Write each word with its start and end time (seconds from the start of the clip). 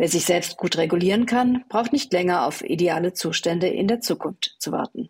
Wer 0.00 0.08
sich 0.08 0.26
selbst 0.26 0.58
gut 0.58 0.78
regulieren 0.78 1.26
kann, 1.26 1.64
braucht 1.68 1.92
nicht 1.92 2.12
länger 2.12 2.46
auf 2.46 2.62
ideale 2.62 3.14
Zustände 3.14 3.66
in 3.66 3.88
der 3.88 4.00
Zukunft 4.00 4.54
zu 4.60 4.70
warten. 4.70 5.08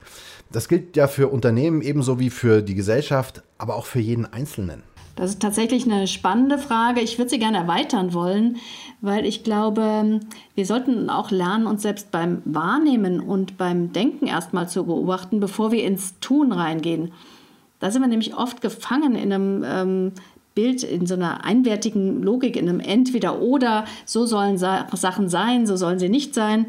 Das 0.52 0.68
gilt 0.68 0.98
ja 0.98 1.08
für 1.08 1.30
Unternehmen 1.30 1.82
ebenso 1.82 2.20
wie 2.20 2.30
für 2.30 2.62
die 2.62 2.76
Gesellschaft, 2.76 3.44
aber 3.58 3.76
auch 3.76 3.86
für 3.86 4.00
jeden 4.00 4.26
Einzelnen. 4.26 4.84
Das 5.16 5.30
ist 5.30 5.42
tatsächlich 5.42 5.86
eine 5.86 6.08
spannende 6.08 6.58
Frage. 6.58 7.02
Ich 7.02 7.18
würde 7.18 7.30
sie 7.30 7.40
gerne 7.40 7.58
erweitern 7.58 8.14
wollen, 8.14 8.58
weil 9.02 9.26
ich 9.26 9.44
glaube, 9.44 10.20
wir 10.56 10.66
sollten 10.66 11.10
auch 11.10 11.32
lernen, 11.32 11.68
uns 11.68 11.84
selbst 11.84 12.12
beim 12.12 12.42
Wahrnehmen 12.46 13.20
und 13.20 13.58
beim 13.58 13.94
Denken 13.94 14.26
erstmal 14.26 14.68
zu 14.68 14.86
beobachten, 14.86 15.40
bevor 15.40 15.72
wir 15.72 15.84
ins 15.84 16.20
Tun 16.20 16.52
reingehen. 16.52 17.12
Da 17.80 17.92
sind 17.92 18.02
wir 18.02 18.08
nämlich 18.08 18.36
oft 18.36 18.62
gefangen 18.62 19.16
in 19.16 19.32
einem 19.32 19.64
ähm, 19.66 20.12
Bild, 20.56 20.84
in 20.84 21.06
so 21.06 21.14
einer 21.16 21.44
einwertigen 21.46 22.22
Logik, 22.22 22.56
in 22.56 22.68
einem 22.68 22.80
Entweder-Oder. 22.80 23.86
So 24.06 24.26
sollen 24.26 24.58
Sa 24.58 24.88
Sachen 24.94 25.30
sein, 25.30 25.68
so 25.68 25.76
sollen 25.76 26.00
sie 26.00 26.10
nicht 26.10 26.34
sein. 26.34 26.68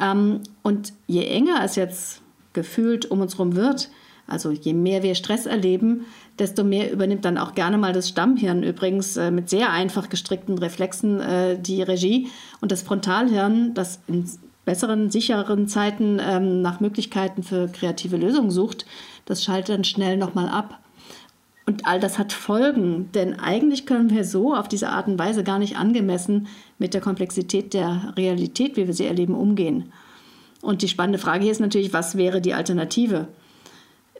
Ähm, 0.00 0.40
und 0.62 0.92
je 1.06 1.24
enger 1.24 1.62
es 1.64 1.76
jetzt 1.76 2.22
gefühlt 2.52 3.10
um 3.10 3.20
uns 3.20 3.34
herum 3.34 3.54
wird, 3.54 3.90
also 4.26 4.50
je 4.50 4.72
mehr 4.74 5.02
wir 5.02 5.14
Stress 5.14 5.46
erleben, 5.46 6.06
desto 6.38 6.62
mehr 6.62 6.92
übernimmt 6.92 7.24
dann 7.24 7.36
auch 7.36 7.54
gerne 7.54 7.78
mal 7.78 7.92
das 7.92 8.08
Stammhirn 8.08 8.62
übrigens 8.62 9.16
äh, 9.16 9.30
mit 9.30 9.50
sehr 9.50 9.70
einfach 9.72 10.08
gestrickten 10.08 10.56
Reflexen 10.56 11.20
äh, 11.20 11.58
die 11.58 11.82
Regie. 11.82 12.28
Und 12.60 12.72
das 12.72 12.82
Frontalhirn, 12.82 13.74
das 13.74 14.00
in 14.06 14.28
besseren, 14.64 15.10
sicheren 15.10 15.66
Zeiten 15.66 16.20
ähm, 16.20 16.62
nach 16.62 16.80
Möglichkeiten 16.80 17.42
für 17.42 17.66
kreative 17.68 18.16
Lösungen 18.16 18.50
sucht, 18.50 18.86
das 19.24 19.42
schaltet 19.42 19.74
dann 19.74 19.84
schnell 19.84 20.16
nochmal 20.16 20.48
ab. 20.48 20.78
Und 21.66 21.86
all 21.86 22.00
das 22.00 22.18
hat 22.18 22.32
Folgen, 22.32 23.10
denn 23.12 23.38
eigentlich 23.38 23.86
können 23.86 24.10
wir 24.10 24.24
so 24.24 24.54
auf 24.54 24.68
diese 24.68 24.90
Art 24.90 25.06
und 25.06 25.18
Weise 25.18 25.44
gar 25.44 25.58
nicht 25.58 25.76
angemessen 25.76 26.48
mit 26.80 26.94
der 26.94 27.00
Komplexität 27.00 27.72
der 27.74 28.14
Realität, 28.16 28.76
wie 28.76 28.86
wir 28.86 28.94
sie 28.94 29.06
erleben, 29.06 29.34
umgehen. 29.34 29.92
Und 30.62 30.82
die 30.82 30.88
spannende 30.88 31.18
Frage 31.18 31.44
hier 31.44 31.52
ist 31.52 31.60
natürlich, 31.60 31.92
was 31.92 32.16
wäre 32.16 32.40
die 32.40 32.54
Alternative? 32.54 33.28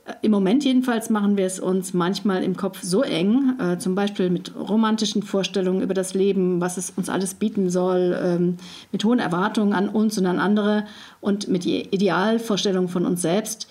Äh, 0.05 0.13
Im 0.21 0.31
Moment 0.31 0.63
jedenfalls 0.63 1.09
machen 1.09 1.37
wir 1.37 1.45
es 1.45 1.59
uns 1.59 1.93
manchmal 1.93 2.43
im 2.43 2.55
Kopf 2.55 2.79
so 2.81 3.03
eng, 3.03 3.59
äh, 3.59 3.77
zum 3.77 3.95
Beispiel 3.95 4.29
mit 4.29 4.53
romantischen 4.55 5.23
Vorstellungen 5.23 5.81
über 5.81 5.93
das 5.93 6.13
Leben, 6.13 6.61
was 6.61 6.77
es 6.77 6.91
uns 6.91 7.09
alles 7.09 7.33
bieten 7.33 7.69
soll, 7.69 8.17
ähm, 8.23 8.57
mit 8.91 9.03
hohen 9.03 9.19
Erwartungen 9.19 9.73
an 9.73 9.89
uns 9.89 10.17
und 10.17 10.25
an 10.25 10.39
andere 10.39 10.85
und 11.19 11.47
mit 11.47 11.65
Idealvorstellungen 11.65 12.89
von 12.89 13.05
uns 13.05 13.21
selbst, 13.21 13.67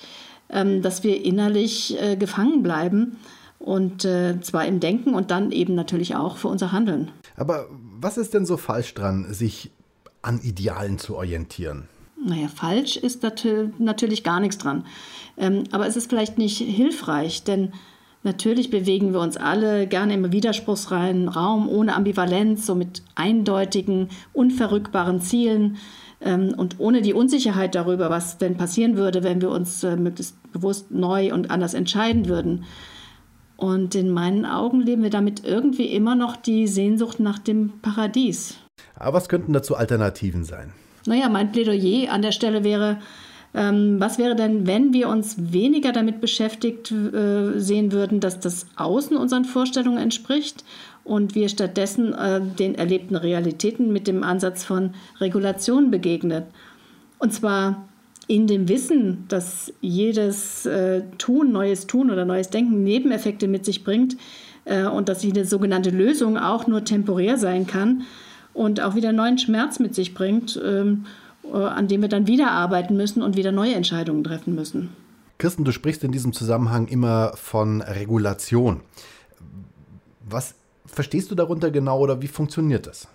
ähm, 0.50 0.82
dass 0.82 1.02
wir 1.02 1.24
innerlich 1.24 2.00
äh, 2.00 2.16
gefangen 2.16 2.62
bleiben 2.62 3.16
und 3.58 4.04
äh, 4.04 4.40
zwar 4.40 4.66
im 4.66 4.80
Denken 4.80 5.14
und 5.14 5.30
dann 5.30 5.52
eben 5.52 5.74
natürlich 5.74 6.16
auch 6.16 6.36
für 6.36 6.48
unser 6.48 6.72
Handeln. 6.72 7.10
Aber 7.36 7.68
was 8.00 8.18
ist 8.18 8.34
denn 8.34 8.46
so 8.46 8.56
falsch 8.56 8.94
dran, 8.94 9.32
sich 9.32 9.70
an 10.22 10.40
Idealen 10.40 10.98
zu 10.98 11.16
orientieren? 11.16 11.88
Naja, 12.22 12.48
falsch 12.48 12.96
ist 12.96 13.22
natürlich 13.78 14.22
gar 14.24 14.40
nichts 14.40 14.58
dran. 14.58 14.84
Ähm, 15.38 15.64
aber 15.70 15.86
es 15.86 15.96
ist 15.96 16.10
vielleicht 16.10 16.36
nicht 16.36 16.58
hilfreich, 16.58 17.44
denn 17.44 17.72
natürlich 18.22 18.68
bewegen 18.68 19.12
wir 19.12 19.20
uns 19.20 19.38
alle 19.38 19.86
gerne 19.86 20.14
im 20.14 20.30
widerspruchsreinen 20.30 21.28
Raum 21.28 21.68
ohne 21.68 21.94
Ambivalenz, 21.94 22.66
so 22.66 22.74
mit 22.74 23.02
eindeutigen, 23.14 24.10
unverrückbaren 24.34 25.22
Zielen 25.22 25.78
ähm, 26.20 26.54
und 26.54 26.78
ohne 26.78 27.00
die 27.00 27.14
Unsicherheit 27.14 27.74
darüber, 27.74 28.10
was 28.10 28.36
denn 28.36 28.58
passieren 28.58 28.96
würde, 28.96 29.22
wenn 29.22 29.40
wir 29.40 29.50
uns 29.50 29.82
äh, 29.82 29.96
möglichst 29.96 30.36
bewusst 30.52 30.90
neu 30.90 31.32
und 31.32 31.50
anders 31.50 31.72
entscheiden 31.72 32.28
würden. 32.28 32.64
Und 33.60 33.94
in 33.94 34.08
meinen 34.08 34.46
Augen 34.46 34.80
leben 34.80 35.02
wir 35.02 35.10
damit 35.10 35.44
irgendwie 35.44 35.84
immer 35.84 36.14
noch 36.14 36.36
die 36.36 36.66
Sehnsucht 36.66 37.20
nach 37.20 37.38
dem 37.38 37.74
Paradies. 37.82 38.54
Aber 38.94 39.18
was 39.18 39.28
könnten 39.28 39.52
dazu 39.52 39.76
Alternativen 39.76 40.44
sein? 40.44 40.72
Naja, 41.04 41.28
mein 41.28 41.52
Plädoyer 41.52 42.10
an 42.10 42.22
der 42.22 42.32
Stelle 42.32 42.64
wäre, 42.64 43.00
ähm, 43.52 44.00
was 44.00 44.16
wäre 44.16 44.34
denn, 44.34 44.66
wenn 44.66 44.94
wir 44.94 45.10
uns 45.10 45.52
weniger 45.52 45.92
damit 45.92 46.22
beschäftigt 46.22 46.90
äh, 46.90 47.58
sehen 47.60 47.92
würden, 47.92 48.20
dass 48.20 48.40
das 48.40 48.66
Außen 48.76 49.14
unseren 49.14 49.44
Vorstellungen 49.44 49.98
entspricht 49.98 50.64
und 51.04 51.34
wir 51.34 51.50
stattdessen 51.50 52.14
äh, 52.14 52.40
den 52.40 52.74
erlebten 52.76 53.16
Realitäten 53.16 53.92
mit 53.92 54.06
dem 54.06 54.22
Ansatz 54.22 54.64
von 54.64 54.94
Regulation 55.20 55.90
begegnen? 55.90 56.44
Und 57.18 57.34
zwar 57.34 57.89
in 58.30 58.46
dem 58.46 58.68
Wissen, 58.68 59.24
dass 59.26 59.72
jedes 59.80 60.64
äh, 60.64 61.02
Tun, 61.18 61.50
neues 61.50 61.88
Tun 61.88 62.12
oder 62.12 62.24
neues 62.24 62.48
Denken 62.48 62.84
Nebeneffekte 62.84 63.48
mit 63.48 63.64
sich 63.64 63.82
bringt 63.82 64.16
äh, 64.66 64.84
und 64.84 65.08
dass 65.08 65.24
jede 65.24 65.44
sogenannte 65.44 65.90
Lösung 65.90 66.38
auch 66.38 66.68
nur 66.68 66.84
temporär 66.84 67.38
sein 67.38 67.66
kann 67.66 68.02
und 68.54 68.80
auch 68.80 68.94
wieder 68.94 69.10
neuen 69.10 69.36
Schmerz 69.36 69.80
mit 69.80 69.96
sich 69.96 70.14
bringt, 70.14 70.60
ähm, 70.64 71.06
äh, 71.52 71.56
an 71.56 71.88
dem 71.88 72.02
wir 72.02 72.08
dann 72.08 72.28
wieder 72.28 72.52
arbeiten 72.52 72.96
müssen 72.96 73.20
und 73.20 73.36
wieder 73.36 73.50
neue 73.50 73.74
Entscheidungen 73.74 74.22
treffen 74.22 74.54
müssen. 74.54 74.90
Kirsten, 75.38 75.64
du 75.64 75.72
sprichst 75.72 76.04
in 76.04 76.12
diesem 76.12 76.32
Zusammenhang 76.32 76.86
immer 76.86 77.32
von 77.34 77.82
Regulation. 77.82 78.82
Was 80.28 80.54
verstehst 80.86 81.32
du 81.32 81.34
darunter 81.34 81.72
genau 81.72 81.98
oder 81.98 82.22
wie 82.22 82.28
funktioniert 82.28 82.86
das? 82.86 83.08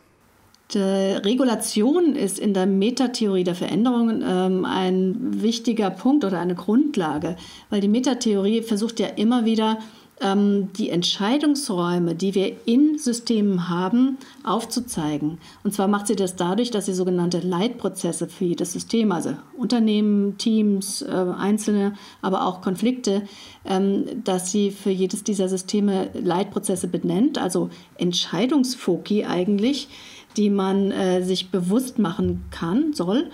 Die 0.73 0.79
Regulation 0.79 2.15
ist 2.15 2.39
in 2.39 2.53
der 2.53 2.65
Metatheorie 2.65 3.43
der 3.43 3.53
Veränderungen 3.53 4.23
ähm, 4.27 4.65
ein 4.65 5.41
wichtiger 5.41 5.91
Punkt 5.91 6.25
oder 6.25 6.39
eine 6.39 6.55
Grundlage, 6.55 7.35
weil 7.69 7.81
die 7.81 7.87
Metatheorie 7.87 8.63
versucht 8.63 8.99
ja 8.99 9.07
immer 9.07 9.45
wieder, 9.45 9.77
ähm, 10.21 10.71
die 10.73 10.89
Entscheidungsräume, 10.89 12.15
die 12.15 12.35
wir 12.35 12.55
in 12.65 12.97
Systemen 12.97 13.69
haben, 13.69 14.17
aufzuzeigen. 14.43 15.39
Und 15.63 15.73
zwar 15.73 15.87
macht 15.87 16.07
sie 16.07 16.15
das 16.15 16.35
dadurch, 16.35 16.71
dass 16.71 16.85
sie 16.85 16.93
sogenannte 16.93 17.39
Leitprozesse 17.39 18.27
für 18.27 18.45
jedes 18.45 18.73
System, 18.73 19.11
also 19.11 19.35
Unternehmen, 19.57 20.37
Teams, 20.37 21.01
äh, 21.01 21.11
Einzelne, 21.11 21.93
aber 22.21 22.45
auch 22.47 22.61
Konflikte, 22.61 23.23
ähm, 23.65 24.05
dass 24.23 24.51
sie 24.51 24.71
für 24.71 24.91
jedes 24.91 25.23
dieser 25.23 25.49
Systeme 25.49 26.09
Leitprozesse 26.13 26.87
benennt, 26.87 27.37
also 27.37 27.69
Entscheidungsfoki 27.97 29.25
eigentlich 29.25 29.89
die 30.37 30.49
man 30.49 30.91
äh, 30.91 31.23
sich 31.23 31.51
bewusst 31.51 31.99
machen 31.99 32.45
kann, 32.51 32.93
soll 32.93 33.29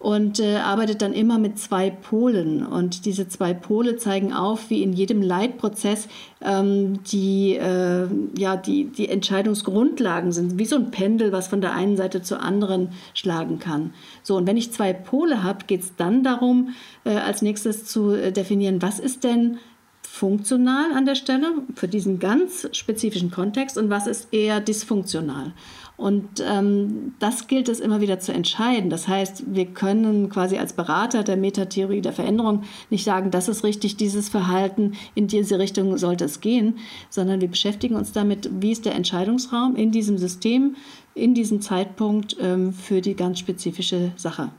und 0.00 0.40
äh, 0.40 0.56
arbeitet 0.56 1.02
dann 1.02 1.12
immer 1.12 1.38
mit 1.38 1.58
zwei 1.58 1.90
Polen. 1.90 2.66
Und 2.66 3.04
diese 3.04 3.28
zwei 3.28 3.52
Pole 3.52 3.96
zeigen 3.96 4.32
auf, 4.32 4.70
wie 4.70 4.82
in 4.82 4.94
jedem 4.94 5.20
Leitprozess 5.20 6.08
ähm, 6.40 7.02
die, 7.04 7.56
äh, 7.56 8.08
ja, 8.36 8.56
die, 8.56 8.86
die 8.86 9.10
Entscheidungsgrundlagen 9.10 10.32
sind, 10.32 10.58
wie 10.58 10.64
so 10.64 10.76
ein 10.76 10.90
Pendel, 10.90 11.32
was 11.32 11.48
von 11.48 11.60
der 11.60 11.74
einen 11.74 11.98
Seite 11.98 12.22
zur 12.22 12.40
anderen 12.40 12.88
schlagen 13.12 13.58
kann. 13.58 13.92
So, 14.22 14.36
und 14.36 14.46
wenn 14.46 14.56
ich 14.56 14.72
zwei 14.72 14.94
Pole 14.94 15.42
habe, 15.42 15.66
geht 15.66 15.82
es 15.82 15.94
dann 15.96 16.24
darum, 16.24 16.70
äh, 17.04 17.10
als 17.10 17.42
nächstes 17.42 17.84
zu 17.84 18.12
äh, 18.12 18.32
definieren, 18.32 18.80
was 18.80 19.00
ist 19.00 19.22
denn 19.22 19.58
funktional 20.02 20.92
an 20.92 21.04
der 21.04 21.14
Stelle 21.14 21.52
für 21.74 21.88
diesen 21.88 22.18
ganz 22.18 22.68
spezifischen 22.72 23.30
Kontext 23.30 23.76
und 23.76 23.90
was 23.90 24.06
ist 24.06 24.32
eher 24.32 24.60
dysfunktional. 24.60 25.52
Und 26.00 26.42
ähm, 26.42 27.12
das 27.18 27.46
gilt 27.46 27.68
es 27.68 27.78
immer 27.78 28.00
wieder 28.00 28.18
zu 28.18 28.32
entscheiden. 28.32 28.88
Das 28.88 29.06
heißt, 29.06 29.54
wir 29.54 29.66
können 29.66 30.30
quasi 30.30 30.56
als 30.56 30.72
Berater 30.72 31.24
der 31.24 31.36
Metatheorie 31.36 32.00
der 32.00 32.14
Veränderung 32.14 32.62
nicht 32.88 33.04
sagen, 33.04 33.30
das 33.30 33.48
ist 33.48 33.64
richtig, 33.64 33.98
dieses 33.98 34.30
Verhalten, 34.30 34.94
in 35.14 35.26
diese 35.26 35.58
Richtung 35.58 35.98
sollte 35.98 36.24
es 36.24 36.40
gehen, 36.40 36.78
sondern 37.10 37.42
wir 37.42 37.48
beschäftigen 37.48 37.96
uns 37.96 38.12
damit, 38.12 38.48
wie 38.62 38.72
ist 38.72 38.86
der 38.86 38.94
Entscheidungsraum 38.94 39.76
in 39.76 39.92
diesem 39.92 40.16
System, 40.16 40.74
in 41.14 41.34
diesem 41.34 41.60
Zeitpunkt 41.60 42.34
ähm, 42.40 42.72
für 42.72 43.02
die 43.02 43.14
ganz 43.14 43.38
spezifische 43.38 44.12
Sache. 44.16 44.52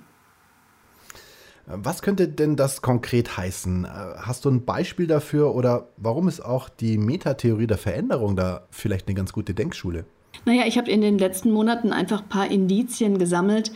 Was 1.66 2.04
könnte 2.04 2.28
denn 2.28 2.56
das 2.56 2.84
konkret 2.84 3.36
heißen? 3.38 3.86
Äh, 3.86 3.88
hast 3.88 4.46
du 4.46 4.50
ein 4.52 4.64
Beispiel 4.64 5.08
dafür 5.08 5.56
oder 5.56 5.88
warum 5.98 6.28
ist 6.28 6.42
auch 6.42 6.70
die 6.70 7.00
Metatheorie 7.00 7.66
der 7.66 7.80
Veränderung 7.80 8.36
da 8.36 8.68
vielleicht 8.70 9.08
eine 9.08 9.16
ganz 9.16 9.34
gute 9.34 9.56
Denkschule? 9.56 10.06
Naja, 10.46 10.64
ich 10.66 10.78
habe 10.78 10.90
in 10.90 11.02
den 11.02 11.18
letzten 11.18 11.52
Monaten 11.52 11.94
einfach 11.94 12.22
ein 12.22 12.30
paar 12.30 12.50
Indizien 12.50 13.20
gesammelt, 13.20 13.72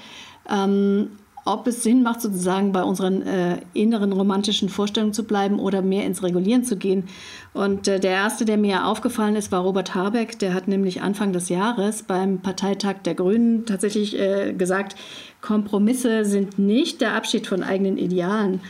ähm, 0.49 1.11
ob 1.47 1.67
es 1.67 1.83
Sinn 1.83 2.01
macht, 2.01 2.21
sozusagen 2.21 2.71
bei 2.71 2.81
unseren 2.81 3.21
äh, 3.21 3.57
inneren 3.73 4.11
romantischen 4.11 4.67
Vorstellungen 4.67 5.13
zu 5.13 5.25
bleiben 5.25 5.59
oder 5.59 5.83
mehr 5.83 6.03
ins 6.05 6.23
Regulieren 6.23 6.63
zu 6.63 6.75
gehen. 6.75 7.03
Und 7.53 7.87
äh, 7.87 7.99
der 7.99 8.11
erste, 8.11 8.45
der 8.45 8.57
mir 8.57 8.87
aufgefallen 8.87 9.35
ist, 9.35 9.51
war 9.51 9.61
Robert 9.61 9.93
Habeck. 9.93 10.39
Der 10.39 10.55
hat 10.55 10.67
nämlich 10.67 11.03
Anfang 11.03 11.33
des 11.33 11.49
Jahres 11.49 12.01
beim 12.01 12.39
Parteitag 12.39 12.95
der 13.05 13.13
Grünen 13.13 13.67
tatsächlich 13.67 14.19
äh, 14.19 14.53
gesagt, 14.53 14.95
Kompromisse 15.41 16.25
sind 16.25 16.57
nicht 16.57 16.99
der 17.01 17.13
Abschied 17.13 17.45
von 17.45 17.61
eigenen 17.61 17.99
Idealen. 17.99 18.61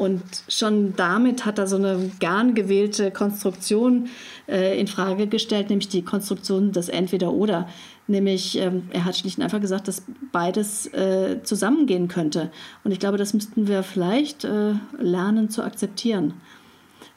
Und 0.00 0.22
schon 0.48 0.96
damit 0.96 1.44
hat 1.44 1.58
er 1.58 1.66
so 1.66 1.76
eine 1.76 2.10
gern 2.20 2.54
gewählte 2.54 3.10
Konstruktion 3.10 4.08
äh, 4.48 4.80
in 4.80 4.86
Frage 4.86 5.26
gestellt, 5.26 5.68
nämlich 5.68 5.90
die 5.90 6.00
Konstruktion 6.00 6.72
des 6.72 6.88
Entweder-Oder. 6.88 7.68
Nämlich, 8.06 8.56
ähm, 8.56 8.84
er 8.92 9.04
hat 9.04 9.18
schlicht 9.18 9.36
und 9.36 9.44
einfach 9.44 9.60
gesagt, 9.60 9.88
dass 9.88 10.02
beides 10.32 10.86
äh, 10.94 11.42
zusammengehen 11.42 12.08
könnte. 12.08 12.50
Und 12.82 12.92
ich 12.92 12.98
glaube, 12.98 13.18
das 13.18 13.34
müssten 13.34 13.68
wir 13.68 13.82
vielleicht 13.82 14.44
äh, 14.44 14.72
lernen 14.98 15.50
zu 15.50 15.62
akzeptieren. 15.62 16.32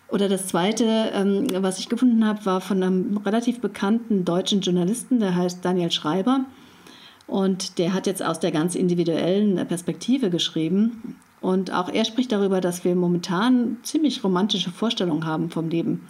Oder 0.10 0.28
das 0.28 0.48
Zweite, 0.48 0.84
ähm, 1.14 1.48
was 1.64 1.80
ich 1.80 1.88
gefunden 1.88 2.28
habe, 2.28 2.46
war 2.46 2.60
von 2.60 2.84
einem 2.84 3.16
relativ 3.16 3.62
bekannten 3.62 4.26
deutschen 4.26 4.60
Journalisten, 4.60 5.22
der 5.22 5.38
heißt 5.38 5.64
Daniel 5.64 5.90
Schreiber. 5.90 6.44
Und 7.28 7.78
der 7.78 7.94
hat 7.94 8.08
jetzt 8.08 8.22
aus 8.22 8.42
der 8.42 8.52
ganz 8.52 8.76
individuellen 8.76 9.66
Perspektive 9.70 10.30
geschrieben. 10.30 11.16
Und 11.44 11.74
auch 11.74 11.90
er 11.90 12.06
spricht 12.06 12.32
darüber, 12.32 12.62
dass 12.62 12.86
wir 12.86 12.96
momentan 12.96 13.76
ziemlich 13.84 14.24
romantische 14.24 14.72
Vorstellungen 14.72 15.26
haben 15.26 15.50
vom 15.50 15.68
Leben. 15.68 16.08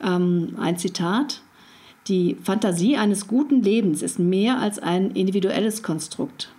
Ähm, 0.00 0.54
ein 0.56 0.78
Zitat. 0.78 1.42
Die 2.06 2.36
Fantasie 2.40 2.96
eines 2.96 3.26
guten 3.26 3.60
Lebens 3.60 4.02
ist 4.02 4.20
mehr 4.20 4.60
als 4.60 4.78
ein 4.78 5.10
individuelles 5.10 5.82
Konstrukt. 5.82 6.52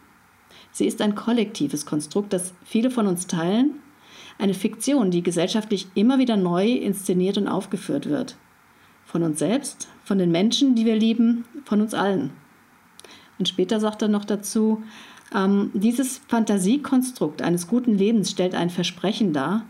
Sie 0.74 0.86
ist 0.86 1.02
ein 1.02 1.16
kollektives 1.16 1.86
Konstrukt, 1.86 2.34
das 2.34 2.54
viele 2.66 2.92
von 2.92 3.08
uns 3.08 3.26
teilen, 3.26 3.76
eine 4.38 4.54
Fiktion, 4.54 5.10
die 5.10 5.24
gesellschaftlich 5.24 5.88
immer 5.96 6.18
wieder 6.18 6.36
neu 6.36 6.74
inszeniert 6.74 7.38
und 7.38 7.48
aufgeführt 7.48 8.10
wird. 8.10 8.36
Von 9.06 9.24
uns 9.24 9.40
selbst, 9.40 9.88
von 10.04 10.18
den 10.18 10.32
Menschen, 10.32 10.76
die 10.76 10.86
wir 10.86 10.98
lieben, 10.98 11.46
von 11.64 11.80
uns 11.80 11.94
allen. 11.94 12.32
Und 13.40 13.48
später 13.48 13.80
sagt 13.80 14.02
er 14.02 14.10
noch 14.10 14.26
dazu, 14.26 14.84
ähm, 15.34 15.72
dieses 15.74 16.22
Fantasiekonstrukt 16.28 17.42
eines 17.42 17.68
guten 17.68 17.98
Lebens 17.98 18.32
stellt 18.32 18.56
ein 18.56 18.70
Versprechen 18.70 19.34
dar, 19.34 19.66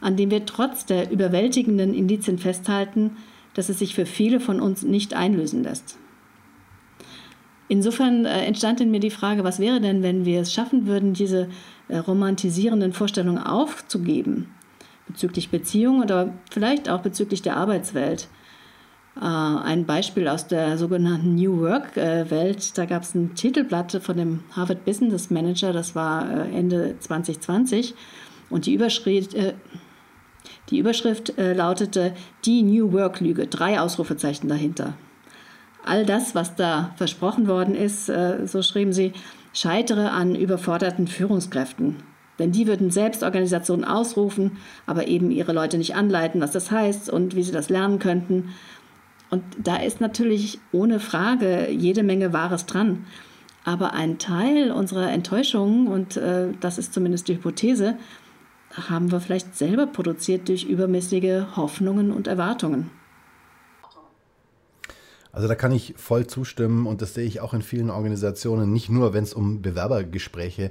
an 0.00 0.16
dem 0.16 0.30
wir 0.30 0.44
trotz 0.46 0.86
der 0.86 1.10
überwältigenden 1.10 1.94
Indizien 1.94 2.38
festhalten, 2.38 3.16
dass 3.54 3.68
es 3.68 3.78
sich 3.78 3.94
für 3.94 4.06
viele 4.06 4.40
von 4.40 4.60
uns 4.60 4.82
nicht 4.82 5.14
einlösen 5.14 5.62
lässt. 5.62 5.98
Insofern 7.68 8.24
äh, 8.24 8.44
entstand 8.44 8.80
in 8.80 8.90
mir 8.90 9.00
die 9.00 9.10
Frage, 9.10 9.42
was 9.42 9.58
wäre 9.58 9.80
denn, 9.80 10.02
wenn 10.02 10.24
wir 10.24 10.40
es 10.40 10.52
schaffen 10.52 10.86
würden, 10.86 11.14
diese 11.14 11.48
äh, 11.88 11.96
romantisierenden 11.96 12.92
Vorstellungen 12.92 13.38
aufzugeben 13.38 14.48
bezüglich 15.06 15.50
Beziehungen 15.50 16.02
oder 16.02 16.34
vielleicht 16.50 16.88
auch 16.88 17.00
bezüglich 17.00 17.42
der 17.42 17.56
Arbeitswelt. 17.56 18.28
Äh, 19.20 19.24
ein 19.24 19.86
Beispiel 19.86 20.28
aus 20.28 20.46
der 20.46 20.76
sogenannten 20.76 21.36
New 21.36 21.60
Work-Welt. 21.60 22.76
Da 22.76 22.84
gab 22.84 23.02
es 23.02 23.14
ein 23.14 23.34
Titelblatt 23.34 23.92
von 24.02 24.16
dem 24.16 24.40
Harvard 24.52 24.84
Business 24.84 25.30
Manager, 25.30 25.72
das 25.72 25.94
war 25.94 26.30
äh, 26.30 26.56
Ende 26.56 26.96
2020. 26.98 27.94
Und 28.50 28.66
die 28.66 28.74
Überschrift, 28.74 29.34
äh, 29.34 29.54
die 30.70 30.78
Überschrift 30.78 31.34
lautete 31.36 32.12
Die 32.44 32.62
New 32.62 32.92
Work-Lüge, 32.92 33.46
drei 33.46 33.80
Ausrufezeichen 33.80 34.48
dahinter. 34.48 34.94
All 35.84 36.04
das, 36.04 36.34
was 36.34 36.56
da 36.56 36.92
versprochen 36.96 37.46
worden 37.46 37.74
ist, 37.74 38.06
so 38.06 38.62
schrieben 38.62 38.92
sie, 38.92 39.12
scheitere 39.52 40.10
an 40.10 40.34
überforderten 40.34 41.06
Führungskräften. 41.06 41.96
Denn 42.38 42.52
die 42.52 42.66
würden 42.66 42.90
selbst 42.90 43.22
Organisationen 43.22 43.84
ausrufen, 43.84 44.58
aber 44.86 45.08
eben 45.08 45.30
ihre 45.30 45.52
Leute 45.52 45.78
nicht 45.78 45.94
anleiten, 45.94 46.40
was 46.40 46.50
das 46.50 46.70
heißt 46.70 47.08
und 47.08 47.34
wie 47.34 47.42
sie 47.42 47.52
das 47.52 47.70
lernen 47.70 47.98
könnten. 47.98 48.50
Und 49.30 49.42
da 49.58 49.76
ist 49.76 50.00
natürlich 50.00 50.60
ohne 50.72 51.00
Frage 51.00 51.70
jede 51.70 52.02
Menge 52.02 52.32
Wahres 52.32 52.66
dran. 52.66 53.06
Aber 53.64 53.94
ein 53.94 54.18
Teil 54.18 54.70
unserer 54.70 55.10
Enttäuschung, 55.10 55.88
und 55.88 56.16
äh, 56.16 56.52
das 56.60 56.78
ist 56.78 56.94
zumindest 56.94 57.26
die 57.28 57.34
Hypothese, 57.34 57.96
haben 58.88 59.10
wir 59.10 59.20
vielleicht 59.20 59.56
selber 59.56 59.86
produziert 59.86 60.48
durch 60.48 60.64
übermäßige 60.64 61.56
Hoffnungen 61.56 62.12
und 62.12 62.28
Erwartungen. 62.28 62.90
Also 65.32 65.48
da 65.48 65.54
kann 65.54 65.72
ich 65.72 65.92
voll 65.98 66.26
zustimmen 66.26 66.86
und 66.86 67.02
das 67.02 67.12
sehe 67.12 67.26
ich 67.26 67.40
auch 67.40 67.52
in 67.52 67.60
vielen 67.60 67.90
Organisationen, 67.90 68.72
nicht 68.72 68.88
nur 68.88 69.12
wenn 69.12 69.22
es 69.22 69.34
um 69.34 69.60
Bewerbergespräche 69.60 70.70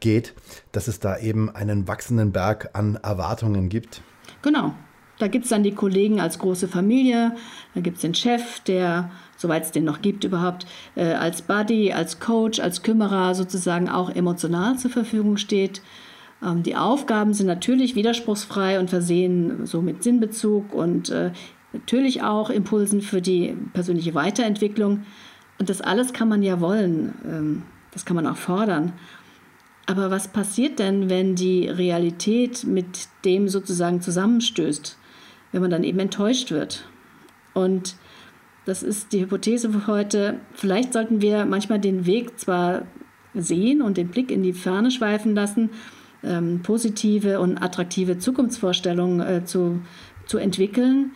geht, 0.00 0.34
dass 0.72 0.88
es 0.88 0.98
da 0.98 1.18
eben 1.18 1.50
einen 1.50 1.86
wachsenden 1.88 2.32
Berg 2.32 2.70
an 2.72 2.96
Erwartungen 2.96 3.68
gibt. 3.68 4.00
Genau, 4.40 4.72
da 5.18 5.28
gibt 5.28 5.44
es 5.44 5.50
dann 5.50 5.62
die 5.62 5.74
Kollegen 5.74 6.20
als 6.20 6.38
große 6.38 6.68
Familie, 6.68 7.34
da 7.74 7.80
gibt 7.80 7.96
es 7.96 8.02
den 8.02 8.14
Chef, 8.14 8.60
der, 8.60 9.10
soweit 9.36 9.64
es 9.64 9.72
den 9.72 9.84
noch 9.84 10.00
gibt 10.00 10.24
überhaupt, 10.24 10.66
äh, 10.94 11.12
als 11.12 11.42
Buddy, 11.42 11.92
als 11.92 12.20
Coach, 12.20 12.60
als 12.60 12.82
Kümmerer 12.82 13.34
sozusagen 13.34 13.88
auch 13.88 14.10
emotional 14.10 14.78
zur 14.78 14.90
Verfügung 14.90 15.36
steht. 15.36 15.82
Ähm, 16.42 16.62
die 16.62 16.76
Aufgaben 16.76 17.34
sind 17.34 17.46
natürlich 17.46 17.94
widerspruchsfrei 17.94 18.78
und 18.78 18.90
versehen 18.90 19.66
so 19.66 19.82
mit 19.82 20.02
Sinnbezug 20.02 20.72
und 20.72 21.10
äh, 21.10 21.32
natürlich 21.72 22.22
auch 22.22 22.50
Impulsen 22.50 23.02
für 23.02 23.20
die 23.20 23.56
persönliche 23.72 24.14
Weiterentwicklung. 24.14 25.04
Und 25.58 25.68
das 25.68 25.80
alles 25.80 26.12
kann 26.12 26.28
man 26.28 26.42
ja 26.42 26.60
wollen, 26.60 27.14
ähm, 27.24 27.62
das 27.92 28.04
kann 28.04 28.16
man 28.16 28.26
auch 28.26 28.36
fordern. 28.36 28.92
Aber 29.86 30.10
was 30.10 30.28
passiert 30.28 30.78
denn, 30.78 31.08
wenn 31.08 31.34
die 31.34 31.66
Realität 31.66 32.64
mit 32.64 33.08
dem 33.24 33.48
sozusagen 33.48 34.02
zusammenstößt? 34.02 34.98
Wenn 35.52 35.62
man 35.62 35.70
dann 35.70 35.84
eben 35.84 35.98
enttäuscht 35.98 36.50
wird. 36.50 36.88
Und 37.54 37.96
das 38.64 38.82
ist 38.82 39.12
die 39.12 39.22
Hypothese 39.22 39.70
für 39.70 39.86
heute. 39.86 40.40
Vielleicht 40.52 40.92
sollten 40.92 41.22
wir 41.22 41.46
manchmal 41.46 41.78
den 41.78 42.06
Weg 42.06 42.38
zwar 42.38 42.82
sehen 43.34 43.82
und 43.82 43.96
den 43.96 44.08
Blick 44.08 44.30
in 44.30 44.42
die 44.42 44.52
Ferne 44.52 44.90
schweifen 44.90 45.34
lassen, 45.34 45.70
ähm, 46.22 46.60
positive 46.62 47.40
und 47.40 47.58
attraktive 47.58 48.18
Zukunftsvorstellungen 48.18 49.20
äh, 49.20 49.44
zu, 49.44 49.80
zu 50.26 50.38
entwickeln, 50.38 51.12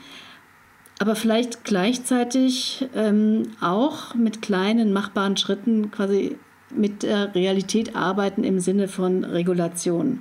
aber 0.98 1.16
vielleicht 1.16 1.64
gleichzeitig 1.64 2.88
ähm, 2.94 3.48
auch 3.60 4.14
mit 4.14 4.40
kleinen 4.40 4.92
machbaren 4.92 5.36
Schritten 5.36 5.90
quasi 5.90 6.38
mit 6.74 7.02
der 7.02 7.34
Realität 7.34 7.96
arbeiten 7.96 8.44
im 8.44 8.60
Sinne 8.60 8.88
von 8.88 9.24
Regulation. 9.24 10.20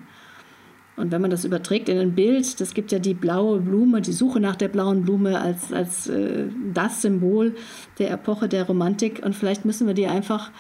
Und 1.02 1.12
wenn 1.12 1.22
man 1.22 1.32
das 1.32 1.46
überträgt 1.46 1.90
in 1.90 1.98
ein 1.98 2.14
Bild, 2.14 2.62
das 2.62 2.76
gibt 2.76 2.92
ja 2.92 3.00
die 3.00 3.16
blaue 3.16 3.60
Blume, 3.60 4.02
die 4.02 4.14
Suche 4.14 4.40
nach 4.40 4.56
der 4.56 4.68
blauen 4.68 5.02
Blume 5.02 5.40
als, 5.40 5.74
als 5.74 6.08
äh, 6.08 6.46
das 6.74 7.02
Symbol 7.02 7.56
der 7.98 8.12
Epoche 8.12 8.48
der 8.48 8.66
Romantik. 8.66 9.22
Und 9.26 9.36
vielleicht 9.36 9.66
müssen 9.66 9.88
wir 9.88 9.96
die 9.96 10.06
einfach 10.06 10.52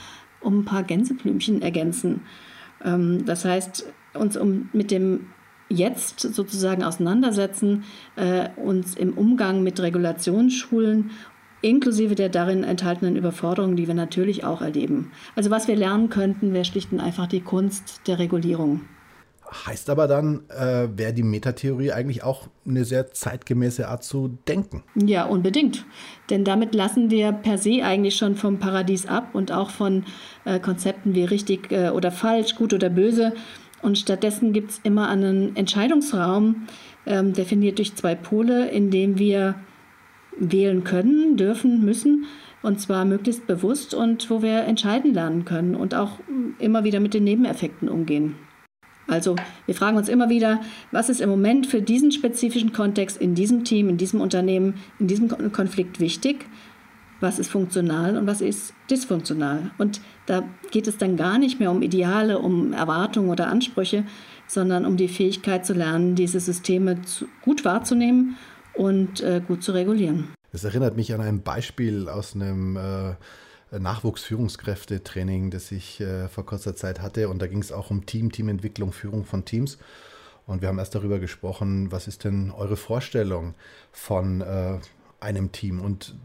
um 0.42 0.62
ein 0.62 0.66
paar 0.66 0.82
Gänseblümchen 0.82 1.62
ergänzen. 1.62 2.22
Ähm, 2.84 3.24
das 3.26 3.46
heißt, 3.46 3.86
uns 4.16 4.36
um, 4.36 4.70
mit 4.74 4.90
dem 4.90 5.28
Jetzt 5.70 6.20
sozusagen 6.20 6.84
auseinandersetzen, 6.84 7.84
äh, 8.18 8.50
uns 8.58 8.96
im 8.96 9.14
Umgang 9.14 9.64
mit 9.64 9.80
Regulationen 9.80 10.50
schulen 10.50 11.12
inklusive 11.62 12.16
der 12.16 12.30
darin 12.30 12.64
enthaltenen 12.64 13.16
Überforderungen, 13.16 13.76
die 13.76 13.88
wir 13.88 13.94
natürlich 13.94 14.44
auch 14.44 14.62
erleben. 14.62 15.12
Also 15.36 15.52
was 15.52 15.68
wir 15.68 15.76
lernen 15.76 16.10
könnten, 16.10 16.54
wäre 16.54 16.66
schlicht 16.66 16.92
und 16.92 17.00
einfach 17.00 17.28
die 17.28 17.42
Kunst 17.42 18.02
der 18.08 18.20
Regulierung. 18.20 18.82
Heißt 19.54 19.90
aber 19.90 20.08
dann, 20.08 20.44
äh, 20.50 20.88
wäre 20.96 21.14
die 21.14 21.24
Metatheorie 21.24 21.92
eigentlich 21.92 22.24
auch 22.24 22.48
eine 22.66 22.86
sehr 22.86 23.12
zeitgemäße 23.12 23.88
Art 23.90 24.02
zu 24.02 24.38
denken. 24.48 24.82
Ja, 24.96 25.26
unbedingt. 25.26 25.86
Denn 26.30 26.46
damit 26.46 26.74
lassen 26.74 27.12
wir 27.12 27.34
per 27.34 27.58
se 27.58 27.84
eigentlich 27.84 28.16
schon 28.16 28.38
vom 28.38 28.60
Paradies 28.60 29.08
ab 29.08 29.30
und 29.34 29.52
auch 29.52 29.70
von 29.70 30.06
äh, 30.46 30.60
Konzepten 30.62 31.16
wie 31.16 31.26
richtig 31.26 31.70
äh, 31.72 31.90
oder 31.90 32.12
falsch, 32.12 32.56
gut 32.56 32.74
oder 32.74 32.90
böse. 32.90 33.34
Und 33.82 33.98
stattdessen 33.98 34.54
gibt 34.54 34.72
es 34.72 34.80
immer 34.84 35.10
einen 35.10 35.54
Entscheidungsraum, 35.58 36.68
ähm, 37.06 37.34
definiert 37.34 37.78
durch 37.78 37.94
zwei 37.96 38.16
Pole, 38.16 38.70
in 38.70 38.90
dem 38.90 39.18
wir 39.20 39.56
wählen 40.38 40.86
können, 40.86 41.36
dürfen, 41.36 41.84
müssen. 41.84 42.26
Und 42.62 42.80
zwar 42.80 43.04
möglichst 43.04 43.48
bewusst 43.48 43.94
und 43.94 44.30
wo 44.30 44.42
wir 44.42 44.64
entscheiden 44.64 45.14
lernen 45.14 45.44
können 45.44 45.76
und 45.76 45.94
auch 45.94 46.20
immer 46.60 46.86
wieder 46.86 47.02
mit 47.02 47.14
den 47.14 47.26
Nebeneffekten 47.26 47.90
umgehen. 47.90 48.36
Also 49.12 49.36
wir 49.66 49.76
fragen 49.76 49.98
uns 49.98 50.08
immer 50.08 50.30
wieder, 50.30 50.62
was 50.92 51.10
ist 51.10 51.20
im 51.20 51.30
Moment 51.30 51.68
für 51.68 51.82
diesen 51.82 52.14
spezifischen 52.14 52.72
Kontext 52.72 53.18
in 53.18 53.36
diesem 53.36 53.66
Team, 53.66 53.90
in 53.90 53.98
diesem 53.98 54.22
Unternehmen, 54.22 54.76
in 55.00 55.08
diesem 55.08 55.28
Konflikt 55.52 56.00
wichtig? 56.00 56.46
Was 57.20 57.38
ist 57.38 57.52
funktional 57.52 58.18
und 58.18 58.26
was 58.26 58.40
ist 58.40 58.74
dysfunktional? 58.90 59.72
Und 59.78 60.00
da 60.28 60.44
geht 60.72 60.88
es 60.88 60.98
dann 60.98 61.18
gar 61.18 61.38
nicht 61.38 61.60
mehr 61.60 61.72
um 61.72 61.82
Ideale, 61.82 62.40
um 62.40 62.72
Erwartungen 62.72 63.30
oder 63.30 63.48
Ansprüche, 63.48 64.06
sondern 64.48 64.86
um 64.86 64.96
die 64.96 65.10
Fähigkeit 65.10 65.66
zu 65.66 65.74
lernen, 65.74 66.16
diese 66.16 66.40
Systeme 66.40 66.98
gut 67.42 67.66
wahrzunehmen 67.66 68.38
und 68.74 69.20
äh, 69.22 69.42
gut 69.46 69.62
zu 69.62 69.74
regulieren. 69.74 70.30
Das 70.54 70.64
erinnert 70.64 70.96
mich 70.96 71.14
an 71.14 71.20
ein 71.20 71.44
Beispiel 71.44 72.08
aus 72.08 72.34
einem 72.34 72.78
äh, 72.78 73.16
Nachwuchsführungskräftetraining, 73.80 75.52
das 75.52 75.72
ich 75.72 76.02
äh, 76.02 76.28
vor 76.28 76.46
kurzer 76.46 76.76
Zeit 76.76 77.02
hatte. 77.02 77.30
Und 77.30 77.42
da 77.42 77.48
ging 77.48 77.60
es 77.60 77.72
auch 77.72 77.90
um 77.90 78.06
Team, 78.06 78.32
Teamentwicklung, 78.32 78.92
Führung 78.92 79.26
von 79.26 79.46
Teams. 79.46 79.78
Und 80.48 80.62
wir 80.62 80.70
haben 80.70 80.80
erst 80.80 80.96
darüber 80.96 81.20
gesprochen, 81.20 81.92
was 81.92 82.08
ist 82.08 82.24
denn 82.24 82.52
eure 82.52 82.78
Vorstellung 82.78 83.54
von 83.92 84.42
äh, 84.42 84.80
einem 85.20 85.52
Team? 85.52 85.80
Und 85.80 86.16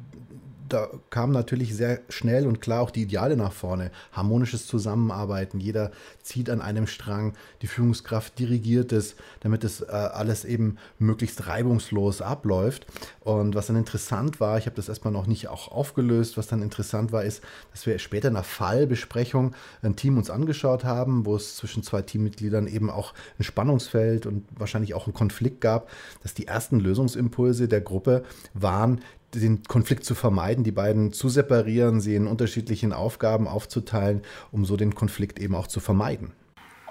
da 0.69 0.89
kam 1.11 1.33
natürlich 1.33 1.75
sehr 1.75 2.01
schnell 2.09 2.47
und 2.47 2.61
klar 2.61 2.83
auch 2.83 2.91
die 2.91 3.03
Ideale 3.03 3.37
nach 3.37 3.53
vorne. 3.53 3.91
Harmonisches 4.13 4.67
Zusammenarbeiten, 4.67 5.61
jeder 5.61 5.91
zieht 6.23 6.51
an 6.51 6.61
einem 6.61 6.87
Strang, 6.87 7.35
die 7.63 7.67
Führungskraft 7.67 8.39
dirigiert 8.39 8.93
es, 8.93 9.17
damit 9.41 9.65
es 9.65 9.81
äh, 9.81 9.87
alles 9.87 10.45
eben 10.45 10.77
möglichst 10.99 11.47
reibungslos 11.47 12.23
abläuft. 12.23 12.87
Und 13.21 13.55
was 13.55 13.67
dann 13.67 13.77
interessant 13.77 14.41
war, 14.41 14.59
ich 14.59 14.67
habe 14.67 14.77
das 14.77 14.89
erstmal 14.89 15.13
noch 15.13 15.27
nicht 15.27 15.49
auch 15.49 15.69
aufgelöst, 15.71 16.37
was 16.37 16.47
dann 16.49 16.63
interessant 16.63 17.13
war, 17.13 17.25
ist, 17.25 17.43
dass 17.73 17.87
wir 17.87 17.99
später 17.99 18.29
in 18.29 18.37
einer 18.37 18.45
Fallbesprechung 18.45 19.55
ein 19.83 19.97
Team 19.97 20.19
uns 20.19 20.31
angeschaut 20.31 20.85
haben, 20.85 21.27
wo 21.27 21.37
es 21.37 21.57
zwischen 21.57 21.83
zwei 21.83 22.03
Teammitgliedern 22.03 22.67
eben 22.67 22.91
auch 22.91 23.15
ein 23.39 23.45
Spannungsfeld 23.45 24.27
und 24.27 24.47
wahrscheinlich 24.57 24.95
auch 24.95 25.07
einen 25.07 25.15
Konflikt 25.15 25.61
gab, 25.61 25.89
dass 26.23 26.35
die 26.35 26.47
ersten 26.47 26.81
Lösungsimpulse 26.81 27.69
der 27.69 27.81
Gruppe 27.81 28.25
waren, 28.55 29.01
den 29.35 29.63
Konflikt 29.65 30.05
zu 30.05 30.15
vermeiden, 30.15 30.65
die 30.65 30.73
beiden 30.73 31.13
zu 31.13 31.29
separieren, 31.29 32.01
sie 32.01 32.15
in 32.15 32.27
unterschiedlichen 32.27 32.93
Aufgaben 32.93 33.47
aufzuteilen, 33.49 34.23
um 34.53 34.65
so 34.65 34.77
den 34.77 34.95
Konflikt 34.95 35.39
eben 35.39 35.55
auch 35.55 35.67
zu 35.67 35.81
vermeiden. 35.81 36.33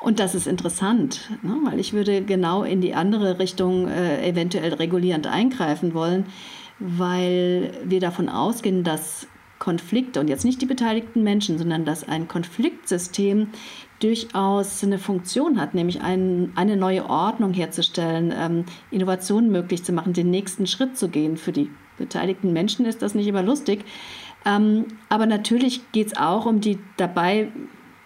Und 0.01 0.19
das 0.19 0.35
ist 0.35 0.45
interessant, 0.45 1.31
ne? 1.41 1.57
weil 1.63 1.79
ich 1.79 1.93
würde 1.93 2.21
genau 2.21 2.63
in 2.63 2.81
die 2.81 2.93
andere 2.93 3.39
Richtung 3.39 3.87
äh, 3.87 4.27
eventuell 4.27 4.73
regulierend 4.73 5.25
eingreifen 5.25 5.93
wollen, 5.93 6.25
weil 6.79 7.71
wir 7.83 7.99
davon 7.99 8.29
ausgehen, 8.29 8.83
dass 8.83 9.27
Konflikte 9.57 10.19
und 10.19 10.27
jetzt 10.27 10.45
nicht 10.45 10.61
die 10.61 10.65
beteiligten 10.65 11.23
Menschen, 11.23 11.57
sondern 11.57 11.85
dass 11.85 12.07
ein 12.07 12.27
Konfliktsystem 12.27 13.47
durchaus 13.99 14.83
eine 14.83 14.99
Funktion 14.99 15.59
hat, 15.59 15.73
nämlich 15.73 16.01
ein, 16.01 16.51
eine 16.55 16.75
neue 16.75 17.09
Ordnung 17.09 17.53
herzustellen, 17.53 18.33
ähm, 18.37 18.65
Innovationen 18.91 19.51
möglich 19.51 19.83
zu 19.83 19.93
machen, 19.93 20.13
den 20.13 20.29
nächsten 20.29 20.67
Schritt 20.67 20.97
zu 20.97 21.07
gehen 21.07 21.37
für 21.37 21.53
die 21.53 21.71
beteiligten 21.97 22.53
Menschen 22.53 22.85
ist 22.85 23.01
das 23.01 23.15
nicht 23.15 23.27
immer 23.27 23.43
lustig. 23.43 23.85
Ähm, 24.45 24.85
aber 25.09 25.25
natürlich 25.25 25.91
geht 25.91 26.07
es 26.07 26.17
auch 26.17 26.45
um 26.45 26.61
die 26.61 26.77
dabei 26.97 27.49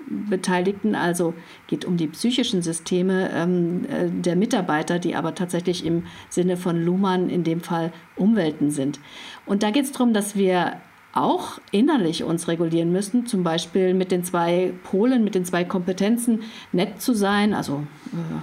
Beteiligten, 0.09 0.95
also 0.95 1.35
geht 1.67 1.85
um 1.85 1.97
die 1.97 2.07
psychischen 2.07 2.61
Systeme 2.61 3.29
ähm, 3.31 3.85
äh, 3.85 4.09
der 4.09 4.35
Mitarbeiter, 4.35 4.97
die 4.97 5.15
aber 5.15 5.35
tatsächlich 5.35 5.85
im 5.85 6.05
Sinne 6.29 6.57
von 6.57 6.83
Luhmann 6.83 7.29
in 7.29 7.43
dem 7.43 7.61
Fall 7.61 7.93
Umwelten 8.15 8.71
sind. 8.71 8.99
Und 9.45 9.61
da 9.61 9.69
geht 9.69 9.85
es 9.85 9.91
darum, 9.91 10.13
dass 10.13 10.35
wir 10.35 10.77
auch 11.13 11.59
innerlich 11.71 12.23
uns 12.23 12.47
regulieren 12.47 12.91
müssen, 12.91 13.25
zum 13.25 13.43
Beispiel 13.43 13.93
mit 13.93 14.11
den 14.11 14.23
zwei 14.23 14.73
Polen, 14.83 15.23
mit 15.23 15.35
den 15.35 15.45
zwei 15.45 15.63
Kompetenzen 15.63 16.43
nett 16.71 17.01
zu 17.01 17.13
sein, 17.13 17.53
also 17.53 17.83
äh, 18.13 18.41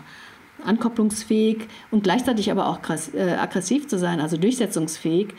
ankopplungsfähig 0.64 1.68
und 1.90 2.04
gleichzeitig 2.04 2.50
aber 2.50 2.68
auch 2.68 2.80
äh, 3.14 3.32
aggressiv 3.32 3.88
zu 3.88 3.98
sein, 3.98 4.20
also 4.20 4.36
durchsetzungsfähig. 4.36 5.34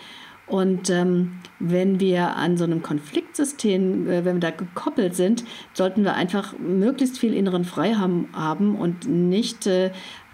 Und 0.48 0.90
ähm, 0.90 1.40
wenn 1.60 2.00
wir 2.00 2.38
an 2.38 2.56
so 2.56 2.64
einem 2.64 2.82
Konfliktsystem, 2.82 4.10
äh, 4.10 4.24
wenn 4.24 4.38
wir 4.38 4.40
da 4.40 4.52
gekoppelt 4.52 5.14
sind, 5.14 5.44
sollten 5.74 6.06
wir 6.06 6.14
einfach 6.14 6.58
möglichst 6.58 7.20
viel 7.20 7.34
inneren 7.34 7.66
Freiraum 7.66 8.30
haben 8.32 8.76
und 8.76 9.08
nicht 9.10 9.68
äh, 9.68 9.92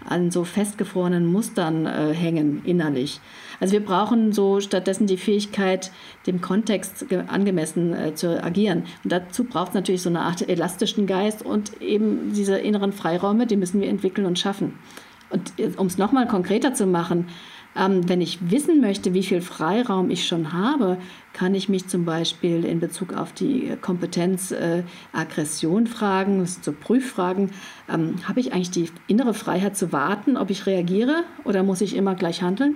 an 0.08 0.30
so 0.30 0.44
festgefrorenen 0.44 1.26
Mustern 1.26 1.86
äh, 1.86 2.14
hängen 2.14 2.62
innerlich. 2.64 3.20
Also 3.64 3.72
wir 3.72 3.84
brauchen 3.86 4.34
so 4.34 4.60
stattdessen 4.60 5.06
die 5.06 5.16
Fähigkeit, 5.16 5.90
dem 6.26 6.42
Kontext 6.42 7.06
angemessen 7.28 7.94
äh, 7.94 8.14
zu 8.14 8.44
agieren. 8.44 8.82
Und 9.02 9.10
dazu 9.10 9.44
braucht 9.44 9.68
es 9.68 9.74
natürlich 9.74 10.02
so 10.02 10.10
eine 10.10 10.20
Art 10.20 10.46
elastischen 10.46 11.06
Geist 11.06 11.42
und 11.42 11.80
eben 11.80 12.34
diese 12.34 12.58
inneren 12.58 12.92
Freiräume, 12.92 13.46
die 13.46 13.56
müssen 13.56 13.80
wir 13.80 13.88
entwickeln 13.88 14.26
und 14.26 14.38
schaffen. 14.38 14.78
Und 15.30 15.58
äh, 15.58 15.70
um 15.78 15.86
es 15.86 15.96
nochmal 15.96 16.28
konkreter 16.28 16.74
zu 16.74 16.84
machen, 16.84 17.28
ähm, 17.74 18.06
wenn 18.06 18.20
ich 18.20 18.50
wissen 18.50 18.82
möchte, 18.82 19.14
wie 19.14 19.22
viel 19.22 19.40
Freiraum 19.40 20.10
ich 20.10 20.28
schon 20.28 20.52
habe, 20.52 20.98
kann 21.32 21.54
ich 21.54 21.70
mich 21.70 21.88
zum 21.88 22.04
Beispiel 22.04 22.66
in 22.66 22.80
Bezug 22.80 23.14
auf 23.14 23.32
die 23.32 23.78
Kompetenz 23.80 24.50
äh, 24.50 24.82
Aggression 25.14 25.86
fragen, 25.86 26.44
sind 26.44 26.66
so 26.66 26.72
Prüffragen. 26.72 27.50
Ähm, 27.90 28.16
habe 28.28 28.40
ich 28.40 28.52
eigentlich 28.52 28.72
die 28.72 28.90
innere 29.06 29.32
Freiheit 29.32 29.74
zu 29.74 29.90
warten, 29.90 30.36
ob 30.36 30.50
ich 30.50 30.66
reagiere 30.66 31.24
oder 31.44 31.62
muss 31.62 31.80
ich 31.80 31.96
immer 31.96 32.14
gleich 32.14 32.42
handeln? 32.42 32.74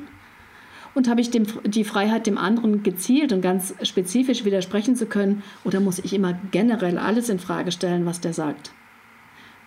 Und 0.98 1.06
habe 1.06 1.20
ich 1.20 1.30
dem, 1.30 1.46
die 1.62 1.84
Freiheit, 1.84 2.26
dem 2.26 2.36
anderen 2.36 2.82
gezielt 2.82 3.32
und 3.32 3.40
ganz 3.40 3.72
spezifisch 3.82 4.44
widersprechen 4.44 4.96
zu 4.96 5.06
können 5.06 5.44
oder 5.62 5.78
muss 5.78 6.00
ich 6.00 6.12
immer 6.12 6.36
generell 6.50 6.98
alles 6.98 7.28
in 7.28 7.38
Frage 7.38 7.70
stellen, 7.70 8.04
was 8.04 8.20
der 8.20 8.32
sagt? 8.32 8.72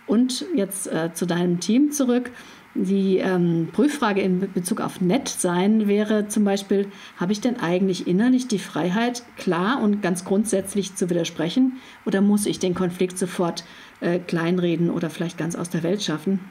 Und 0.08 0.46
jetzt 0.54 0.92
äh, 0.92 1.14
zu 1.14 1.26
deinem 1.26 1.62
Team 1.62 1.94
zurück. 1.94 2.32
Die 2.76 3.20
ähm, 3.20 3.70
Prüffrage 3.72 4.20
in 4.20 4.52
Bezug 4.52 4.82
auf 4.82 5.00
nett 5.00 5.30
sein 5.30 5.88
wäre 5.88 6.28
zum 6.28 6.44
Beispiel, 6.44 6.88
habe 7.16 7.32
ich 7.32 7.40
denn 7.40 7.58
eigentlich 7.62 8.08
innerlich 8.08 8.50
die 8.50 8.60
Freiheit, 8.60 9.24
klar 9.38 9.82
und 9.82 10.02
ganz 10.02 10.26
grundsätzlich 10.26 10.96
zu 10.96 11.10
widersprechen 11.10 11.78
oder 12.06 12.20
muss 12.20 12.46
ich 12.46 12.60
den 12.60 12.76
Konflikt 12.76 13.18
sofort 13.18 13.64
äh, 14.02 14.20
kleinreden 14.20 14.90
oder 14.90 15.10
vielleicht 15.10 15.38
ganz 15.38 15.56
aus 15.56 15.70
der 15.70 15.84
Welt 15.84 16.04
schaffen? 16.04 16.42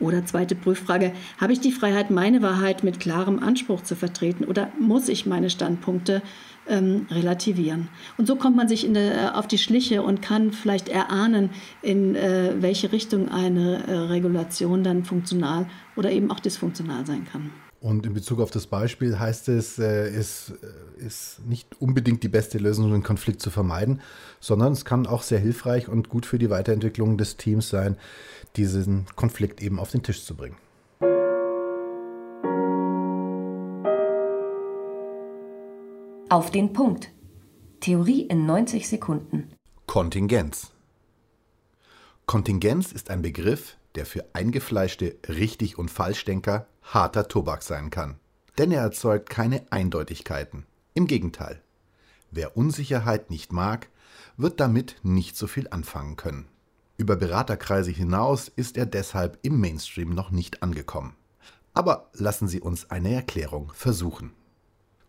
Oder 0.00 0.24
zweite 0.24 0.54
Prüffrage, 0.54 1.12
habe 1.40 1.52
ich 1.52 1.60
die 1.60 1.72
Freiheit, 1.72 2.10
meine 2.10 2.40
Wahrheit 2.40 2.84
mit 2.84 3.00
klarem 3.00 3.42
Anspruch 3.42 3.82
zu 3.82 3.96
vertreten 3.96 4.44
oder 4.44 4.70
muss 4.78 5.08
ich 5.08 5.26
meine 5.26 5.50
Standpunkte 5.50 6.22
ähm, 6.68 7.06
relativieren. 7.10 7.88
Und 8.16 8.26
so 8.26 8.36
kommt 8.36 8.56
man 8.56 8.68
sich 8.68 8.90
der, 8.92 9.14
äh, 9.14 9.28
auf 9.34 9.48
die 9.48 9.58
Schliche 9.58 10.02
und 10.02 10.22
kann 10.22 10.52
vielleicht 10.52 10.88
erahnen, 10.88 11.50
in 11.82 12.14
äh, 12.14 12.54
welche 12.58 12.92
Richtung 12.92 13.28
eine 13.28 13.86
äh, 13.86 13.92
Regulation 13.92 14.84
dann 14.84 15.04
funktional 15.04 15.66
oder 15.96 16.12
eben 16.12 16.30
auch 16.30 16.40
dysfunktional 16.40 17.04
sein 17.06 17.26
kann. 17.30 17.50
Und 17.80 18.06
in 18.06 18.12
Bezug 18.12 18.40
auf 18.40 18.50
das 18.50 18.66
Beispiel 18.66 19.20
heißt 19.20 19.48
es, 19.48 19.78
äh, 19.78 20.08
es 20.08 20.52
äh, 20.62 21.04
ist 21.06 21.40
nicht 21.46 21.80
unbedingt 21.80 22.24
die 22.24 22.28
beste 22.28 22.58
Lösung, 22.58 22.86
um 22.86 22.92
einen 22.92 23.02
Konflikt 23.04 23.40
zu 23.40 23.50
vermeiden, 23.50 24.00
sondern 24.40 24.72
es 24.72 24.84
kann 24.84 25.06
auch 25.06 25.22
sehr 25.22 25.38
hilfreich 25.38 25.88
und 25.88 26.08
gut 26.08 26.26
für 26.26 26.38
die 26.38 26.50
Weiterentwicklung 26.50 27.18
des 27.18 27.36
Teams 27.36 27.68
sein, 27.68 27.96
diesen 28.56 29.06
Konflikt 29.14 29.62
eben 29.62 29.78
auf 29.78 29.92
den 29.92 30.02
Tisch 30.02 30.24
zu 30.24 30.34
bringen. 30.34 30.56
Auf 36.30 36.50
den 36.50 36.72
Punkt. 36.72 37.10
Theorie 37.80 38.22
in 38.22 38.44
90 38.44 38.88
Sekunden. 38.88 39.52
Kontingenz. 39.86 40.72
Kontingenz 42.26 42.92
ist 42.92 43.08
ein 43.08 43.22
Begriff, 43.22 43.77
der 43.94 44.06
für 44.06 44.24
eingefleischte 44.32 45.16
Richtig- 45.28 45.78
und 45.78 45.90
Falschdenker 45.90 46.66
harter 46.82 47.28
Tobak 47.28 47.62
sein 47.62 47.90
kann. 47.90 48.18
Denn 48.58 48.72
er 48.72 48.82
erzeugt 48.82 49.30
keine 49.30 49.70
Eindeutigkeiten. 49.70 50.66
Im 50.94 51.06
Gegenteil. 51.06 51.62
Wer 52.30 52.56
Unsicherheit 52.56 53.30
nicht 53.30 53.52
mag, 53.52 53.88
wird 54.36 54.60
damit 54.60 54.96
nicht 55.02 55.36
so 55.36 55.46
viel 55.46 55.68
anfangen 55.68 56.16
können. 56.16 56.48
Über 56.96 57.16
Beraterkreise 57.16 57.90
hinaus 57.90 58.48
ist 58.48 58.76
er 58.76 58.86
deshalb 58.86 59.38
im 59.42 59.60
Mainstream 59.60 60.10
noch 60.10 60.30
nicht 60.30 60.62
angekommen. 60.62 61.14
Aber 61.72 62.10
lassen 62.12 62.48
Sie 62.48 62.60
uns 62.60 62.90
eine 62.90 63.14
Erklärung 63.14 63.72
versuchen. 63.72 64.32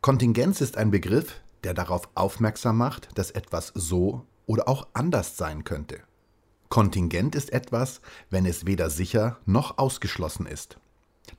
Kontingenz 0.01 0.62
ist 0.62 0.77
ein 0.77 0.91
Begriff, 0.91 1.41
der 1.63 1.74
darauf 1.74 2.09
aufmerksam 2.13 2.77
macht, 2.77 3.09
dass 3.17 3.31
etwas 3.31 3.71
so 3.74 4.25
oder 4.45 4.69
auch 4.69 4.88
anders 4.93 5.36
sein 5.36 5.63
könnte. 5.63 6.00
Kontingent 6.69 7.33
ist 7.33 7.51
etwas, 7.51 7.99
wenn 8.29 8.45
es 8.45 8.67
weder 8.67 8.91
sicher 8.91 9.39
noch 9.45 9.79
ausgeschlossen 9.79 10.45
ist. 10.45 10.77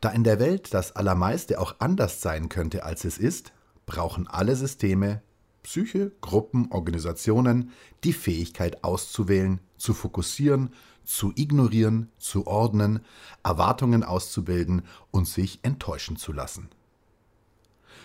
Da 0.00 0.10
in 0.10 0.24
der 0.24 0.40
Welt 0.40 0.74
das 0.74 0.96
Allermeiste 0.96 1.60
auch 1.60 1.76
anders 1.78 2.20
sein 2.20 2.48
könnte, 2.48 2.84
als 2.84 3.04
es 3.04 3.16
ist, 3.16 3.52
brauchen 3.86 4.26
alle 4.26 4.56
Systeme, 4.56 5.22
Psyche, 5.62 6.10
Gruppen, 6.20 6.72
Organisationen 6.72 7.70
die 8.02 8.12
Fähigkeit 8.12 8.82
auszuwählen, 8.82 9.60
zu 9.76 9.94
fokussieren, 9.94 10.70
zu 11.04 11.32
ignorieren, 11.36 12.10
zu 12.18 12.46
ordnen, 12.48 13.00
Erwartungen 13.44 14.02
auszubilden 14.02 14.82
und 15.12 15.28
sich 15.28 15.60
enttäuschen 15.62 16.16
zu 16.16 16.32
lassen. 16.32 16.70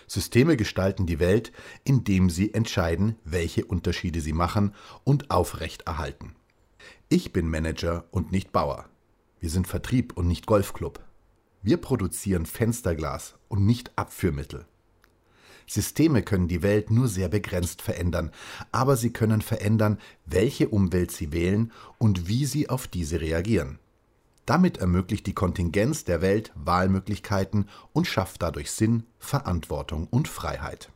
Systeme 0.06 0.56
gestalten 0.56 1.06
die 1.06 1.18
Welt, 1.18 1.50
indem 1.82 2.30
sie 2.30 2.54
entscheiden, 2.54 3.16
welche 3.24 3.64
Unterschiede 3.64 4.20
sie 4.20 4.32
machen 4.32 4.74
und 5.02 5.30
aufrechterhalten. 5.32 6.36
Ich 7.08 7.32
bin 7.32 7.48
Manager 7.48 8.04
und 8.10 8.32
nicht 8.32 8.50
Bauer. 8.50 8.86
Wir 9.38 9.48
sind 9.48 9.68
Vertrieb 9.68 10.16
und 10.16 10.26
nicht 10.26 10.46
Golfclub. 10.46 10.98
Wir 11.62 11.76
produzieren 11.76 12.46
Fensterglas 12.46 13.36
und 13.46 13.64
nicht 13.64 13.92
Abführmittel. 13.96 14.66
Systeme 15.68 16.22
können 16.22 16.48
die 16.48 16.64
Welt 16.64 16.90
nur 16.90 17.06
sehr 17.06 17.28
begrenzt 17.28 17.80
verändern, 17.80 18.32
aber 18.72 18.96
sie 18.96 19.12
können 19.12 19.40
verändern, 19.40 19.98
welche 20.24 20.68
Umwelt 20.68 21.12
sie 21.12 21.32
wählen 21.32 21.70
und 21.98 22.26
wie 22.26 22.44
sie 22.44 22.68
auf 22.68 22.88
diese 22.88 23.20
reagieren. 23.20 23.78
Damit 24.44 24.78
ermöglicht 24.78 25.28
die 25.28 25.34
Kontingenz 25.34 26.02
der 26.02 26.22
Welt 26.22 26.50
Wahlmöglichkeiten 26.56 27.68
und 27.92 28.08
schafft 28.08 28.42
dadurch 28.42 28.72
Sinn, 28.72 29.04
Verantwortung 29.20 30.08
und 30.08 30.26
Freiheit. 30.26 30.90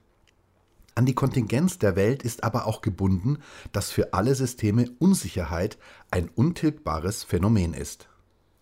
An 0.94 1.06
die 1.06 1.14
Kontingenz 1.14 1.78
der 1.78 1.96
Welt 1.96 2.22
ist 2.22 2.44
aber 2.44 2.66
auch 2.66 2.82
gebunden, 2.82 3.38
dass 3.72 3.90
für 3.90 4.12
alle 4.12 4.34
Systeme 4.34 4.90
Unsicherheit 4.98 5.78
ein 6.10 6.28
untilgbares 6.28 7.24
Phänomen 7.24 7.74
ist. 7.74 8.08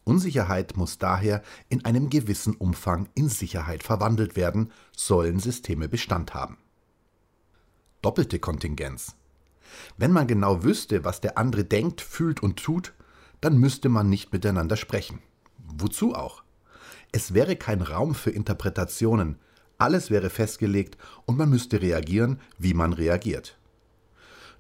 Unsicherheit 0.05 0.77
muss 0.77 0.99
daher 0.99 1.43
in 1.69 1.85
einem 1.85 2.09
gewissen 2.09 2.55
Umfang 2.55 3.09
in 3.15 3.29
Sicherheit 3.29 3.83
verwandelt 3.83 4.37
werden, 4.37 4.73
sollen 4.97 5.39
Systeme 5.39 5.89
Bestand 5.89 6.35
haben. 6.35 6.59
Doppelte 8.01 8.39
Kontingenz. 8.39 9.17
Wenn 9.97 10.13
man 10.13 10.27
genau 10.27 10.63
wüsste, 10.63 11.05
was 11.05 11.21
der 11.21 11.37
andere 11.37 11.65
denkt, 11.65 12.01
fühlt 12.01 12.43
und 12.43 12.57
tut, 12.57 12.95
dann 13.41 13.59
müsste 13.59 13.89
man 13.89 14.09
nicht 14.09 14.33
miteinander 14.33 14.77
sprechen. 14.77 15.21
Wozu 15.59 16.15
auch? 16.15 16.43
Es 17.13 17.35
wäre 17.35 17.57
kein 17.57 17.83
Raum 17.83 18.15
für 18.15 18.31
Interpretationen, 18.31 19.39
alles 19.79 20.11
wäre 20.11 20.31
festgelegt 20.31 20.99
und 21.25 21.39
man 21.39 21.49
müsste 21.49 21.81
reagieren, 21.81 22.41
wie 22.59 22.75
man 22.75 22.93
reagiert. 22.93 23.57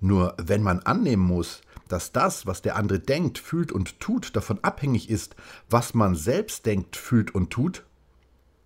Nur 0.00 0.36
wenn 0.38 0.62
man 0.62 0.80
annehmen 0.80 1.24
muss, 1.24 1.60
dass 1.88 2.12
das, 2.12 2.46
was 2.46 2.62
der 2.62 2.76
andere 2.76 3.00
denkt, 3.00 3.38
fühlt 3.38 3.72
und 3.72 3.98
tut, 3.98 4.36
davon 4.36 4.62
abhängig 4.62 5.10
ist, 5.10 5.34
was 5.68 5.94
man 5.94 6.14
selbst 6.14 6.66
denkt, 6.66 6.96
fühlt 6.96 7.34
und 7.34 7.50
tut, 7.50 7.84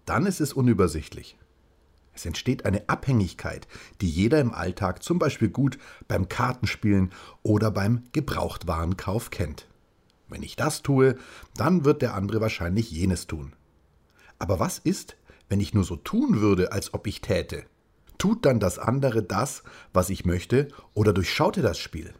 dann 0.04 0.26
ist 0.26 0.40
es 0.40 0.52
unübersichtlich. 0.52 1.38
Es 2.14 2.26
entsteht 2.26 2.66
eine 2.66 2.88
Abhängigkeit, 2.88 3.66
die 4.00 4.10
jeder 4.10 4.40
im 4.40 4.52
Alltag 4.52 5.02
zum 5.02 5.18
Beispiel 5.18 5.48
gut 5.48 5.78
beim 6.08 6.28
Kartenspielen 6.28 7.10
oder 7.42 7.70
beim 7.70 8.04
Gebrauchtwarenkauf 8.12 9.30
kennt. 9.30 9.66
Wenn 10.28 10.42
ich 10.42 10.56
das 10.56 10.82
tue, 10.82 11.16
dann 11.56 11.84
wird 11.84 12.02
der 12.02 12.14
andere 12.14 12.40
wahrscheinlich 12.40 12.90
jenes 12.90 13.26
tun. 13.26 13.54
Aber 14.38 14.58
was 14.58 14.78
ist, 14.78 15.16
wenn 15.52 15.60
ich 15.60 15.74
nur 15.74 15.84
so 15.84 15.96
tun 15.96 16.40
würde, 16.40 16.72
als 16.72 16.94
ob 16.94 17.06
ich 17.06 17.20
täte? 17.20 17.64
Tut 18.16 18.46
dann 18.46 18.58
das 18.58 18.78
andere 18.78 19.22
das, 19.22 19.62
was 19.92 20.08
ich 20.08 20.24
möchte, 20.24 20.68
oder 20.94 21.12
durchschaut 21.12 21.58
er 21.58 21.62
das 21.62 21.78
Spiel? 21.78 22.14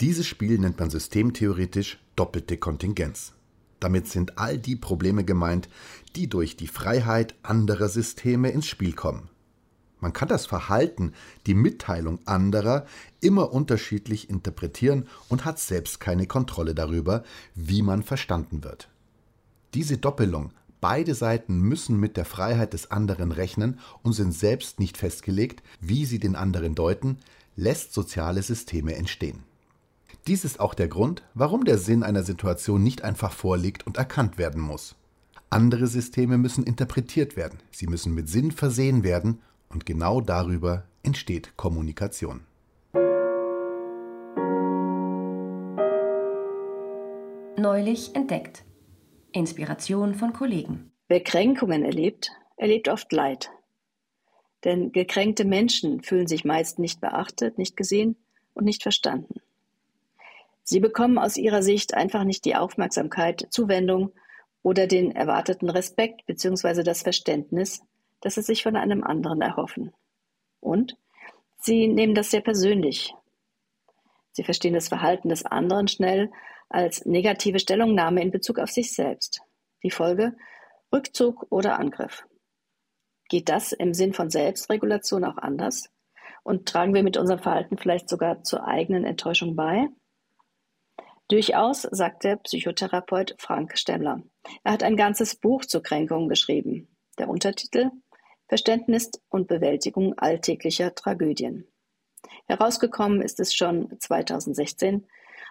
Dieses 0.00 0.26
Spiel 0.26 0.58
nennt 0.58 0.80
man 0.80 0.90
systemtheoretisch 0.90 2.00
doppelte 2.16 2.56
Kontingenz. 2.56 3.34
Damit 3.78 4.08
sind 4.08 4.36
all 4.36 4.58
die 4.58 4.74
Probleme 4.74 5.22
gemeint, 5.22 5.68
die 6.16 6.28
durch 6.28 6.56
die 6.56 6.66
Freiheit 6.66 7.36
anderer 7.44 7.88
Systeme 7.88 8.50
ins 8.50 8.66
Spiel 8.66 8.94
kommen. 8.94 9.30
Man 10.00 10.12
kann 10.12 10.26
das 10.26 10.46
Verhalten, 10.46 11.12
die 11.46 11.54
Mitteilung 11.54 12.18
anderer 12.26 12.84
immer 13.20 13.52
unterschiedlich 13.52 14.28
interpretieren 14.28 15.06
und 15.28 15.44
hat 15.44 15.60
selbst 15.60 16.00
keine 16.00 16.26
Kontrolle 16.26 16.74
darüber, 16.74 17.22
wie 17.54 17.82
man 17.82 18.02
verstanden 18.02 18.64
wird. 18.64 18.88
Diese 19.72 19.98
Doppelung 19.98 20.50
Beide 20.80 21.14
Seiten 21.14 21.60
müssen 21.60 22.00
mit 22.00 22.16
der 22.16 22.24
Freiheit 22.24 22.72
des 22.72 22.90
anderen 22.90 23.32
rechnen 23.32 23.78
und 24.02 24.14
sind 24.14 24.32
selbst 24.32 24.80
nicht 24.80 24.96
festgelegt, 24.96 25.62
wie 25.80 26.06
sie 26.06 26.18
den 26.18 26.36
anderen 26.36 26.74
deuten, 26.74 27.18
lässt 27.54 27.92
soziale 27.92 28.42
Systeme 28.42 28.94
entstehen. 28.94 29.42
Dies 30.26 30.44
ist 30.44 30.58
auch 30.60 30.74
der 30.74 30.88
Grund, 30.88 31.22
warum 31.34 31.64
der 31.64 31.78
Sinn 31.78 32.02
einer 32.02 32.22
Situation 32.22 32.82
nicht 32.82 33.02
einfach 33.02 33.32
vorliegt 33.32 33.86
und 33.86 33.98
erkannt 33.98 34.38
werden 34.38 34.62
muss. 34.62 34.96
Andere 35.50 35.86
Systeme 35.86 36.38
müssen 36.38 36.64
interpretiert 36.64 37.36
werden, 37.36 37.58
sie 37.70 37.86
müssen 37.86 38.14
mit 38.14 38.28
Sinn 38.28 38.50
versehen 38.50 39.02
werden 39.02 39.40
und 39.68 39.84
genau 39.84 40.20
darüber 40.20 40.84
entsteht 41.02 41.56
Kommunikation. 41.56 42.40
Neulich 47.58 48.14
entdeckt. 48.14 48.64
Inspiration 49.32 50.14
von 50.14 50.32
Kollegen. 50.32 50.92
Wer 51.08 51.22
Kränkungen 51.22 51.84
erlebt, 51.84 52.32
erlebt 52.56 52.88
oft 52.88 53.12
Leid. 53.12 53.50
Denn 54.64 54.92
gekränkte 54.92 55.44
Menschen 55.44 56.02
fühlen 56.02 56.26
sich 56.26 56.44
meist 56.44 56.78
nicht 56.78 57.00
beachtet, 57.00 57.58
nicht 57.58 57.76
gesehen 57.76 58.16
und 58.54 58.64
nicht 58.64 58.82
verstanden. 58.82 59.40
Sie 60.62 60.80
bekommen 60.80 61.18
aus 61.18 61.36
ihrer 61.36 61.62
Sicht 61.62 61.94
einfach 61.94 62.24
nicht 62.24 62.44
die 62.44 62.54
Aufmerksamkeit, 62.54 63.46
Zuwendung 63.50 64.12
oder 64.62 64.86
den 64.86 65.10
erwarteten 65.10 65.70
Respekt 65.70 66.26
bzw. 66.26 66.82
das 66.82 67.02
Verständnis, 67.02 67.82
das 68.20 68.34
sie 68.34 68.42
sich 68.42 68.62
von 68.62 68.76
einem 68.76 69.02
anderen 69.02 69.40
erhoffen. 69.40 69.92
Und 70.60 70.96
sie 71.58 71.88
nehmen 71.88 72.14
das 72.14 72.30
sehr 72.30 72.42
persönlich. 72.42 73.14
Sie 74.32 74.44
verstehen 74.44 74.74
das 74.74 74.88
Verhalten 74.88 75.28
des 75.28 75.44
anderen 75.44 75.88
schnell 75.88 76.30
als 76.70 77.04
negative 77.04 77.58
Stellungnahme 77.58 78.22
in 78.22 78.30
Bezug 78.30 78.58
auf 78.58 78.70
sich 78.70 78.94
selbst. 78.94 79.42
Die 79.82 79.90
Folge 79.90 80.36
Rückzug 80.92 81.46
oder 81.50 81.78
Angriff. 81.78 82.26
Geht 83.28 83.48
das 83.48 83.72
im 83.72 83.94
Sinn 83.94 84.12
von 84.12 84.30
Selbstregulation 84.30 85.24
auch 85.24 85.36
anders? 85.36 85.90
Und 86.42 86.66
tragen 86.66 86.94
wir 86.94 87.02
mit 87.02 87.16
unserem 87.16 87.40
Verhalten 87.40 87.76
vielleicht 87.76 88.08
sogar 88.08 88.42
zur 88.42 88.66
eigenen 88.66 89.04
Enttäuschung 89.04 89.54
bei? 89.54 89.88
Durchaus, 91.28 91.82
sagt 91.82 92.24
der 92.24 92.36
Psychotherapeut 92.36 93.36
Frank 93.38 93.78
Stemmler. 93.78 94.22
Er 94.64 94.72
hat 94.72 94.82
ein 94.82 94.96
ganzes 94.96 95.36
Buch 95.36 95.64
zur 95.64 95.82
Kränkung 95.82 96.28
geschrieben. 96.28 96.88
Der 97.18 97.28
Untertitel 97.28 97.90
Verständnis 98.48 99.12
und 99.28 99.46
Bewältigung 99.46 100.18
alltäglicher 100.18 100.92
Tragödien. 100.92 101.68
Herausgekommen 102.46 103.22
ist 103.22 103.38
es 103.38 103.54
schon 103.54 103.96
2016 104.00 105.06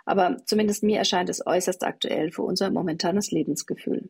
aber 0.05 0.37
zumindest 0.45 0.83
mir 0.83 0.97
erscheint 0.97 1.29
es 1.29 1.45
äußerst 1.45 1.83
aktuell 1.83 2.31
für 2.31 2.43
unser 2.43 2.71
momentanes 2.71 3.31
Lebensgefühl. 3.31 4.09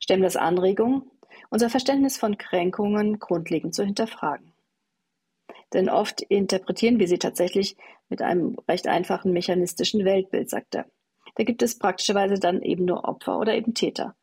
Stemmlers 0.00 0.36
Anregung, 0.36 1.10
unser 1.50 1.70
Verständnis 1.70 2.18
von 2.18 2.38
Kränkungen 2.38 3.18
grundlegend 3.18 3.74
zu 3.74 3.84
hinterfragen. 3.84 4.52
Denn 5.72 5.88
oft 5.88 6.22
interpretieren 6.22 6.98
wir 6.98 7.08
sie 7.08 7.18
tatsächlich 7.18 7.76
mit 8.08 8.22
einem 8.22 8.56
recht 8.68 8.86
einfachen 8.86 9.32
mechanistischen 9.32 10.04
Weltbild, 10.04 10.48
sagt 10.48 10.74
er. 10.74 10.86
Da 11.34 11.44
gibt 11.44 11.62
es 11.62 11.78
praktischerweise 11.78 12.38
dann 12.38 12.62
eben 12.62 12.84
nur 12.84 13.04
Opfer 13.04 13.38
oder 13.38 13.54
eben 13.54 13.74
Täter. 13.74 14.16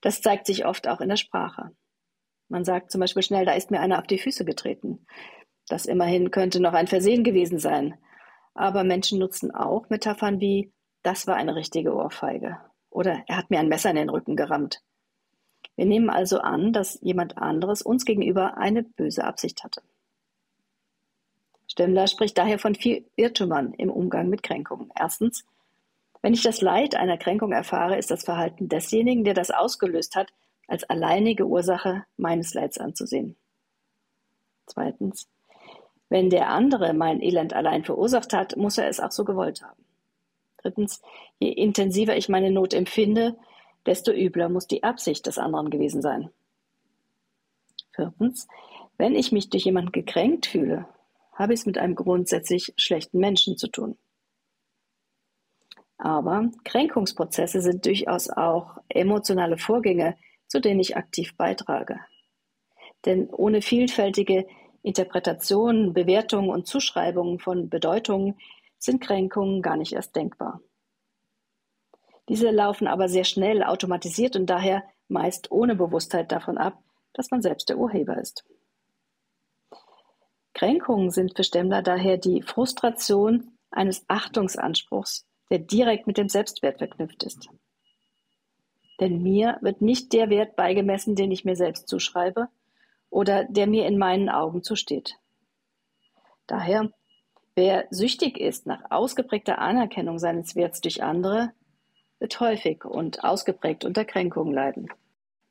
Das 0.00 0.22
zeigt 0.22 0.46
sich 0.46 0.64
oft 0.64 0.88
auch 0.88 1.00
in 1.00 1.08
der 1.08 1.16
Sprache. 1.16 1.72
Man 2.48 2.64
sagt 2.64 2.90
zum 2.90 3.00
Beispiel 3.00 3.22
schnell, 3.22 3.44
da 3.44 3.52
ist 3.52 3.70
mir 3.70 3.80
einer 3.80 3.98
auf 3.98 4.06
die 4.06 4.18
Füße 4.18 4.44
getreten. 4.44 5.06
Das 5.68 5.84
immerhin 5.84 6.30
könnte 6.30 6.60
noch 6.60 6.72
ein 6.72 6.86
Versehen 6.86 7.24
gewesen 7.24 7.58
sein. 7.58 7.94
Aber 8.58 8.82
Menschen 8.82 9.20
nutzen 9.20 9.54
auch 9.54 9.88
Metaphern 9.88 10.40
wie 10.40 10.72
das 11.04 11.28
war 11.28 11.36
eine 11.36 11.54
richtige 11.54 11.94
Ohrfeige 11.94 12.58
oder 12.90 13.22
er 13.28 13.36
hat 13.36 13.50
mir 13.50 13.60
ein 13.60 13.68
Messer 13.68 13.90
in 13.90 13.94
den 13.94 14.10
Rücken 14.10 14.34
gerammt. 14.34 14.82
Wir 15.76 15.86
nehmen 15.86 16.10
also 16.10 16.40
an, 16.40 16.72
dass 16.72 16.98
jemand 17.00 17.38
anderes 17.38 17.82
uns 17.82 18.04
gegenüber 18.04 18.58
eine 18.58 18.82
böse 18.82 19.22
Absicht 19.22 19.62
hatte. 19.62 19.80
Stemmler 21.68 22.08
spricht 22.08 22.36
daher 22.36 22.58
von 22.58 22.74
vier 22.74 23.04
Irrtümern 23.14 23.74
im 23.74 23.90
Umgang 23.90 24.28
mit 24.28 24.42
Kränkungen. 24.42 24.90
Erstens, 24.98 25.46
wenn 26.20 26.34
ich 26.34 26.42
das 26.42 26.60
Leid 26.60 26.96
einer 26.96 27.16
Kränkung 27.16 27.52
erfahre, 27.52 27.96
ist 27.96 28.10
das 28.10 28.24
Verhalten 28.24 28.68
desjenigen, 28.68 29.22
der 29.22 29.34
das 29.34 29.52
ausgelöst 29.52 30.16
hat, 30.16 30.32
als 30.66 30.82
alleinige 30.82 31.46
Ursache 31.46 32.06
meines 32.16 32.54
Leids 32.54 32.76
anzusehen. 32.76 33.36
Zweitens, 34.66 35.28
wenn 36.08 36.30
der 36.30 36.48
andere 36.48 36.94
mein 36.94 37.22
Elend 37.22 37.52
allein 37.52 37.84
verursacht 37.84 38.32
hat, 38.32 38.56
muss 38.56 38.78
er 38.78 38.88
es 38.88 39.00
auch 39.00 39.12
so 39.12 39.24
gewollt 39.24 39.62
haben. 39.62 39.84
Drittens, 40.58 41.02
je 41.38 41.50
intensiver 41.50 42.16
ich 42.16 42.28
meine 42.28 42.50
Not 42.50 42.74
empfinde, 42.74 43.36
desto 43.86 44.12
übler 44.12 44.48
muss 44.48 44.66
die 44.66 44.82
Absicht 44.82 45.26
des 45.26 45.38
anderen 45.38 45.70
gewesen 45.70 46.02
sein. 46.02 46.30
Viertens, 47.94 48.48
wenn 48.96 49.14
ich 49.14 49.32
mich 49.32 49.50
durch 49.50 49.64
jemanden 49.64 49.92
gekränkt 49.92 50.46
fühle, 50.46 50.86
habe 51.32 51.54
ich 51.54 51.60
es 51.60 51.66
mit 51.66 51.78
einem 51.78 51.94
grundsätzlich 51.94 52.72
schlechten 52.76 53.18
Menschen 53.18 53.56
zu 53.56 53.68
tun. 53.68 53.96
Aber 55.98 56.50
Kränkungsprozesse 56.64 57.60
sind 57.60 57.86
durchaus 57.86 58.30
auch 58.30 58.78
emotionale 58.88 59.58
Vorgänge, 59.58 60.16
zu 60.46 60.60
denen 60.60 60.80
ich 60.80 60.96
aktiv 60.96 61.36
beitrage. 61.36 62.00
Denn 63.04 63.28
ohne 63.30 63.62
vielfältige 63.62 64.46
Interpretationen, 64.88 65.92
Bewertungen 65.92 66.48
und 66.48 66.66
Zuschreibungen 66.66 67.38
von 67.38 67.68
Bedeutungen 67.68 68.38
sind 68.78 69.02
Kränkungen 69.02 69.60
gar 69.60 69.76
nicht 69.76 69.92
erst 69.92 70.16
denkbar. 70.16 70.62
Diese 72.30 72.50
laufen 72.50 72.86
aber 72.86 73.10
sehr 73.10 73.24
schnell 73.24 73.62
automatisiert 73.62 74.34
und 74.34 74.46
daher 74.46 74.82
meist 75.08 75.50
ohne 75.50 75.76
Bewusstheit 75.76 76.32
davon 76.32 76.56
ab, 76.56 76.82
dass 77.12 77.30
man 77.30 77.42
selbst 77.42 77.68
der 77.68 77.76
Urheber 77.76 78.16
ist. 78.16 78.46
Kränkungen 80.54 81.10
sind 81.10 81.36
für 81.36 81.44
Stemmler 81.44 81.82
daher 81.82 82.16
die 82.16 82.40
Frustration 82.40 83.58
eines 83.70 84.06
Achtungsanspruchs, 84.08 85.26
der 85.50 85.58
direkt 85.58 86.06
mit 86.06 86.16
dem 86.16 86.30
Selbstwert 86.30 86.78
verknüpft 86.78 87.24
ist. 87.24 87.50
Denn 89.00 89.22
mir 89.22 89.58
wird 89.60 89.82
nicht 89.82 90.14
der 90.14 90.30
Wert 90.30 90.56
beigemessen, 90.56 91.14
den 91.14 91.30
ich 91.30 91.44
mir 91.44 91.56
selbst 91.56 91.88
zuschreibe, 91.88 92.48
oder 93.10 93.44
der 93.44 93.66
mir 93.66 93.86
in 93.86 93.98
meinen 93.98 94.28
Augen 94.28 94.62
zusteht. 94.62 95.16
Daher, 96.46 96.90
wer 97.54 97.86
süchtig 97.90 98.38
ist 98.38 98.66
nach 98.66 98.90
ausgeprägter 98.90 99.58
Anerkennung 99.58 100.18
seines 100.18 100.56
Werts 100.56 100.80
durch 100.80 101.02
andere, 101.02 101.52
wird 102.18 102.40
häufig 102.40 102.84
und 102.84 103.24
ausgeprägt 103.24 103.84
unter 103.84 104.04
Kränkungen 104.04 104.52
leiden. 104.52 104.88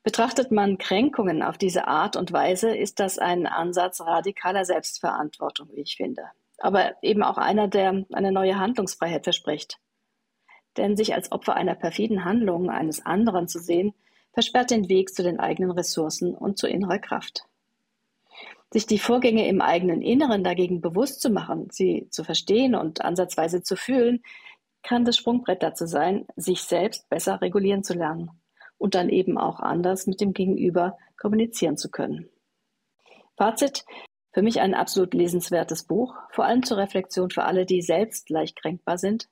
Betrachtet 0.02 0.50
man 0.50 0.78
Kränkungen 0.78 1.42
auf 1.42 1.58
diese 1.58 1.86
Art 1.86 2.16
und 2.16 2.32
Weise, 2.32 2.74
ist 2.74 3.00
das 3.00 3.18
ein 3.18 3.46
Ansatz 3.46 4.00
radikaler 4.00 4.64
Selbstverantwortung, 4.64 5.68
wie 5.72 5.82
ich 5.82 5.96
finde. 5.96 6.24
Aber 6.58 6.92
eben 7.02 7.22
auch 7.22 7.38
einer, 7.38 7.68
der 7.68 8.04
eine 8.12 8.32
neue 8.32 8.58
Handlungsfreiheit 8.58 9.24
verspricht. 9.24 9.78
Denn 10.76 10.96
sich 10.96 11.14
als 11.14 11.32
Opfer 11.32 11.54
einer 11.54 11.74
perfiden 11.74 12.24
Handlung 12.24 12.70
eines 12.70 13.04
anderen 13.04 13.48
zu 13.48 13.58
sehen, 13.58 13.94
versperrt 14.38 14.70
den 14.70 14.88
Weg 14.88 15.12
zu 15.12 15.24
den 15.24 15.40
eigenen 15.40 15.72
Ressourcen 15.72 16.32
und 16.32 16.58
zu 16.58 16.68
innerer 16.68 17.00
Kraft. 17.00 17.42
Sich 18.72 18.86
die 18.86 19.00
Vorgänge 19.00 19.48
im 19.48 19.60
eigenen 19.60 20.00
Inneren 20.00 20.44
dagegen 20.44 20.80
bewusst 20.80 21.20
zu 21.20 21.28
machen, 21.28 21.70
sie 21.72 22.06
zu 22.10 22.22
verstehen 22.22 22.76
und 22.76 23.04
ansatzweise 23.04 23.64
zu 23.64 23.74
fühlen, 23.74 24.22
kann 24.84 25.04
das 25.04 25.16
Sprungbrett 25.16 25.64
dazu 25.64 25.86
sein, 25.86 26.24
sich 26.36 26.60
selbst 26.60 27.08
besser 27.08 27.40
regulieren 27.40 27.82
zu 27.82 27.94
lernen 27.94 28.30
und 28.78 28.94
dann 28.94 29.08
eben 29.08 29.38
auch 29.38 29.58
anders 29.58 30.06
mit 30.06 30.20
dem 30.20 30.34
Gegenüber 30.34 30.96
kommunizieren 31.16 31.76
zu 31.76 31.90
können. 31.90 32.28
Fazit, 33.36 33.84
für 34.30 34.42
mich 34.42 34.60
ein 34.60 34.74
absolut 34.74 35.14
lesenswertes 35.14 35.82
Buch, 35.82 36.14
vor 36.30 36.44
allem 36.44 36.62
zur 36.62 36.76
Reflexion 36.76 37.30
für 37.30 37.42
alle, 37.42 37.66
die 37.66 37.82
selbst 37.82 38.30
leicht 38.30 38.54
kränkbar 38.54 38.98
sind 38.98 39.28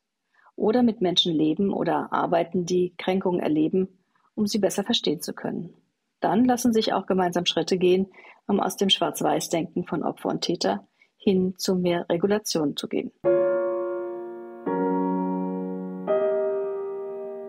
oder 0.56 0.82
mit 0.82 1.00
Menschen 1.00 1.32
leben 1.32 1.72
oder 1.72 2.12
arbeiten, 2.12 2.66
die 2.66 2.92
Kränkungen 2.96 3.38
erleben, 3.38 3.95
um 4.36 4.46
sie 4.46 4.58
besser 4.58 4.84
verstehen 4.84 5.20
zu 5.20 5.32
können. 5.32 5.74
Dann 6.20 6.44
lassen 6.44 6.72
sich 6.72 6.92
auch 6.92 7.06
gemeinsam 7.06 7.44
Schritte 7.46 7.76
gehen, 7.76 8.06
um 8.46 8.60
aus 8.60 8.76
dem 8.76 8.88
Schwarz-Weiß-Denken 8.88 9.84
von 9.84 10.04
Opfer 10.04 10.28
und 10.28 10.42
Täter 10.42 10.86
hin 11.16 11.54
zu 11.58 11.74
mehr 11.74 12.06
Regulation 12.08 12.76
zu 12.76 12.86
gehen. 12.86 13.10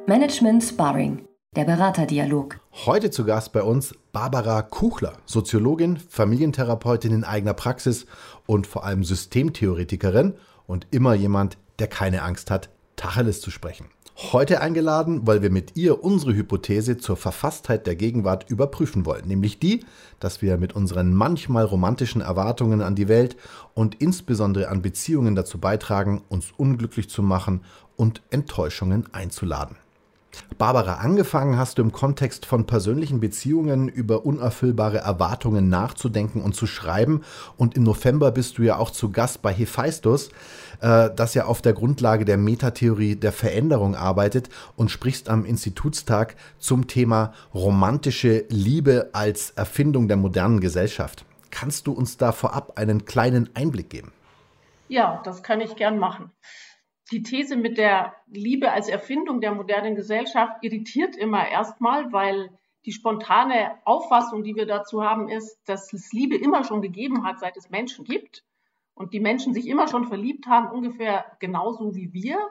Management 0.07 0.63
Sparring 0.63 1.27
der 1.57 1.65
Beraterdialog. 1.65 2.59
Heute 2.85 3.09
zu 3.09 3.25
Gast 3.25 3.51
bei 3.51 3.63
uns 3.63 3.95
Barbara 4.11 4.61
Kuchler, 4.61 5.13
Soziologin, 5.25 5.97
Familientherapeutin 5.97 7.11
in 7.11 7.23
eigener 7.23 7.55
Praxis 7.55 8.05
und 8.45 8.67
vor 8.67 8.85
allem 8.85 9.03
Systemtheoretikerin 9.03 10.35
und 10.67 10.85
immer 10.91 11.15
jemand, 11.15 11.57
der 11.79 11.87
keine 11.87 12.21
Angst 12.21 12.51
hat, 12.51 12.69
Tacheles 12.95 13.41
zu 13.41 13.49
sprechen. 13.49 13.87
Heute 14.19 14.61
eingeladen, 14.61 15.27
weil 15.27 15.43
wir 15.43 15.51
mit 15.51 15.77
ihr 15.77 16.03
unsere 16.03 16.33
Hypothese 16.33 16.97
zur 16.97 17.17
Verfasstheit 17.17 17.85
der 17.85 17.95
Gegenwart 17.95 18.49
überprüfen 18.49 19.05
wollen, 19.05 19.27
nämlich 19.27 19.59
die, 19.59 19.85
dass 20.19 20.41
wir 20.41 20.57
mit 20.57 20.75
unseren 20.75 21.13
manchmal 21.13 21.65
romantischen 21.65 22.21
Erwartungen 22.21 22.81
an 22.81 22.95
die 22.95 23.09
Welt 23.09 23.37
und 23.75 24.01
insbesondere 24.01 24.69
an 24.69 24.81
Beziehungen 24.81 25.35
dazu 25.35 25.59
beitragen, 25.59 26.23
uns 26.29 26.47
unglücklich 26.57 27.11
zu 27.11 27.21
machen 27.21 27.61
und 27.95 28.23
Enttäuschungen 28.31 29.05
einzuladen. 29.13 29.77
Barbara, 30.57 30.95
angefangen 30.95 31.57
hast 31.57 31.77
du 31.77 31.81
im 31.81 31.91
Kontext 31.91 32.45
von 32.45 32.65
persönlichen 32.65 33.19
Beziehungen 33.19 33.87
über 33.87 34.25
unerfüllbare 34.25 34.97
Erwartungen 34.97 35.69
nachzudenken 35.69 36.41
und 36.41 36.55
zu 36.55 36.65
schreiben. 36.67 37.21
Und 37.57 37.75
im 37.75 37.83
November 37.83 38.31
bist 38.31 38.57
du 38.57 38.63
ja 38.63 38.77
auch 38.77 38.89
zu 38.89 39.11
Gast 39.11 39.41
bei 39.41 39.53
Hephaistos, 39.53 40.29
äh, 40.81 41.09
das 41.15 41.33
ja 41.33 41.45
auf 41.45 41.61
der 41.61 41.73
Grundlage 41.73 42.25
der 42.25 42.37
Metatheorie 42.37 43.15
der 43.15 43.31
Veränderung 43.31 43.95
arbeitet 43.95 44.49
und 44.75 44.89
sprichst 44.89 45.29
am 45.29 45.45
Institutstag 45.45 46.35
zum 46.57 46.87
Thema 46.87 47.33
romantische 47.53 48.45
Liebe 48.49 49.09
als 49.13 49.51
Erfindung 49.51 50.07
der 50.07 50.17
modernen 50.17 50.59
Gesellschaft. 50.59 51.25
Kannst 51.51 51.87
du 51.87 51.91
uns 51.91 52.17
da 52.17 52.31
vorab 52.31 52.77
einen 52.77 53.05
kleinen 53.05 53.49
Einblick 53.53 53.89
geben? 53.89 54.11
Ja, 54.89 55.21
das 55.23 55.43
kann 55.43 55.61
ich 55.61 55.75
gern 55.75 55.99
machen 55.99 56.31
die 57.11 57.23
These 57.23 57.55
mit 57.55 57.77
der 57.77 58.15
Liebe 58.27 58.71
als 58.71 58.89
Erfindung 58.89 59.41
der 59.41 59.53
modernen 59.53 59.95
Gesellschaft 59.95 60.63
irritiert 60.63 61.15
immer 61.15 61.47
erstmal, 61.47 62.11
weil 62.11 62.49
die 62.85 62.91
spontane 62.91 63.77
Auffassung, 63.85 64.43
die 64.43 64.55
wir 64.55 64.65
dazu 64.65 65.03
haben, 65.03 65.29
ist, 65.29 65.59
dass 65.65 65.91
es 65.93 66.13
Liebe 66.13 66.35
immer 66.35 66.63
schon 66.63 66.81
gegeben 66.81 67.25
hat, 67.25 67.39
seit 67.39 67.57
es 67.57 67.69
Menschen 67.69 68.05
gibt 68.05 68.43
und 68.93 69.13
die 69.13 69.19
Menschen 69.19 69.53
sich 69.53 69.67
immer 69.67 69.87
schon 69.87 70.05
verliebt 70.05 70.47
haben, 70.47 70.71
ungefähr 70.71 71.25
genauso 71.39 71.95
wie 71.95 72.13
wir. 72.13 72.49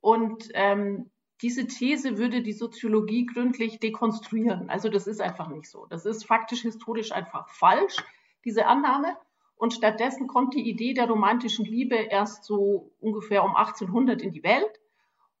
Und 0.00 0.48
ähm, 0.54 1.10
diese 1.42 1.66
These 1.66 2.18
würde 2.18 2.42
die 2.42 2.52
Soziologie 2.52 3.26
gründlich 3.26 3.78
dekonstruieren. 3.78 4.68
Also 4.68 4.88
das 4.88 5.06
ist 5.06 5.20
einfach 5.20 5.48
nicht 5.48 5.68
so. 5.70 5.86
Das 5.86 6.06
ist 6.06 6.26
faktisch 6.26 6.62
historisch 6.62 7.12
einfach 7.12 7.48
falsch, 7.48 7.96
diese 8.44 8.66
Annahme. 8.66 9.16
Und 9.60 9.74
stattdessen 9.74 10.26
kommt 10.26 10.54
die 10.54 10.66
Idee 10.66 10.94
der 10.94 11.06
romantischen 11.06 11.66
Liebe 11.66 11.94
erst 11.94 12.44
so 12.44 12.92
ungefähr 12.98 13.44
um 13.44 13.54
1800 13.54 14.22
in 14.22 14.32
die 14.32 14.42
Welt. 14.42 14.80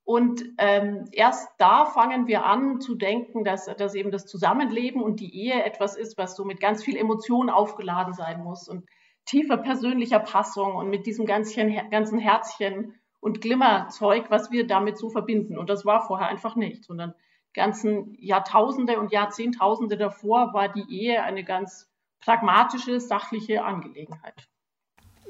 Und 0.04 0.44
ähm, 0.58 1.06
erst 1.12 1.48
da 1.56 1.86
fangen 1.86 2.26
wir 2.26 2.44
an 2.44 2.82
zu 2.82 2.96
denken, 2.96 3.44
dass, 3.44 3.64
dass 3.64 3.94
eben 3.94 4.10
das 4.10 4.26
Zusammenleben 4.26 5.00
und 5.02 5.20
die 5.20 5.34
Ehe 5.34 5.64
etwas 5.64 5.96
ist, 5.96 6.18
was 6.18 6.36
so 6.36 6.44
mit 6.44 6.60
ganz 6.60 6.84
viel 6.84 6.98
Emotion 6.98 7.48
aufgeladen 7.48 8.12
sein 8.12 8.44
muss 8.44 8.68
und 8.68 8.84
tiefer 9.24 9.56
persönlicher 9.56 10.20
Passung 10.20 10.74
und 10.74 10.90
mit 10.90 11.06
diesem 11.06 11.24
ganzen, 11.24 11.90
ganzen 11.90 12.18
Herzchen 12.18 13.00
und 13.20 13.40
Glimmerzeug, 13.40 14.26
was 14.28 14.50
wir 14.50 14.66
damit 14.66 14.98
so 14.98 15.08
verbinden. 15.08 15.56
Und 15.56 15.70
das 15.70 15.86
war 15.86 16.06
vorher 16.06 16.28
einfach 16.28 16.56
nicht, 16.56 16.84
sondern 16.84 17.14
ganzen 17.54 18.14
Jahrtausende 18.18 19.00
und 19.00 19.12
Jahrzehntausende 19.12 19.96
davor 19.96 20.52
war 20.52 20.68
die 20.68 20.84
Ehe 20.90 21.22
eine 21.22 21.42
ganz 21.42 21.89
pragmatische, 22.20 23.00
sachliche 23.00 23.64
Angelegenheit. 23.64 24.34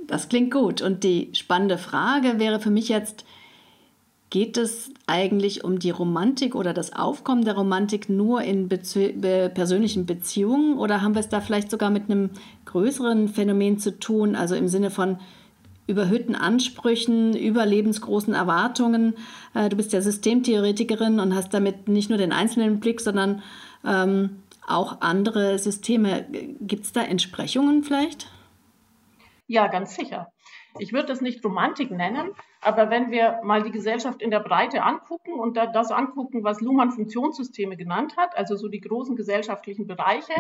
Das 0.07 0.29
klingt 0.29 0.53
gut. 0.53 0.83
Und 0.83 1.05
die 1.05 1.31
spannende 1.35 1.79
Frage 1.79 2.38
wäre 2.38 2.61
für 2.61 2.70
mich 2.70 2.88
jetzt, 2.88 3.24
geht 4.31 4.57
es 4.57 4.92
eigentlich 5.07 5.64
um 5.64 5.79
die 5.79 5.90
Romantik 5.90 6.55
oder 6.55 6.72
das 6.72 6.92
Aufkommen 6.92 7.44
der 7.44 7.55
Romantik 7.55 8.09
nur 8.09 8.42
in 8.42 8.68
Bezü 8.68 9.12
be 9.12 9.50
persönlichen 9.53 10.07
Beziehungen 10.07 10.79
oder 10.79 11.03
haben 11.03 11.14
wir 11.14 11.20
es 11.20 11.29
da 11.29 11.40
vielleicht 11.40 11.70
sogar 11.70 11.90
mit 11.90 12.05
einem 12.05 12.31
größeren 12.64 13.29
Phänomen 13.29 13.79
zu 13.79 13.98
tun, 13.98 14.37
also 14.37 14.55
im 14.55 14.68
Sinne 14.68 14.90
von 14.90 15.18
überhöhten 15.88 16.37
Ansprüchen, 16.37 17.37
überlebensgroßen 17.37 18.33
Erwartungen. 18.33 19.14
Äh, 19.55 19.68
du 19.68 19.76
bist 19.76 19.92
ja 19.92 20.00
Systemtheoretikerin 20.00 21.18
und 21.18 21.35
hast 21.35 21.53
damit 21.53 21.88
nicht 21.88 22.09
nur 22.09 22.18
den 22.18 22.33
einzelnen 22.33 22.79
Blick, 22.79 23.00
sondern 23.00 23.42
ähm, 23.85 24.42
auch 24.70 25.00
andere 25.00 25.59
Systeme. 25.59 26.26
Gibt 26.61 26.85
es 26.85 26.92
da 26.92 27.02
Entsprechungen 27.02 27.83
vielleicht? 27.83 28.30
Ja, 29.46 29.66
ganz 29.66 29.94
sicher. 29.94 30.33
Ich 30.78 30.92
würde 30.92 31.09
das 31.09 31.20
nicht 31.20 31.44
Romantik 31.44 31.90
nennen, 31.90 32.30
aber 32.61 32.90
wenn 32.90 33.11
wir 33.11 33.40
mal 33.42 33.62
die 33.62 33.72
Gesellschaft 33.72 34.22
in 34.22 34.30
der 34.30 34.40
Breite 34.40 34.83
angucken 34.83 35.33
und 35.33 35.56
das 35.56 35.90
angucken, 35.90 36.44
was 36.44 36.61
Luhmann 36.61 36.92
Funktionssysteme 36.92 37.76
genannt 37.76 38.16
hat, 38.16 38.37
also 38.37 38.56
so 38.56 38.68
die 38.68 38.80
großen 38.80 39.16
gesellschaftlichen 39.16 39.87
Bereiche, 39.87 40.35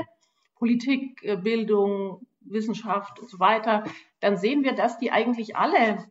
Politik, 0.56 1.22
äh, 1.24 1.36
Bildung, 1.36 2.26
Wissenschaft 2.42 3.18
und 3.18 3.28
so 3.28 3.40
weiter, 3.40 3.84
dann 4.20 4.36
sehen 4.36 4.62
wir, 4.62 4.74
dass 4.74 4.98
die 4.98 5.10
eigentlich 5.10 5.56
alle 5.56 6.06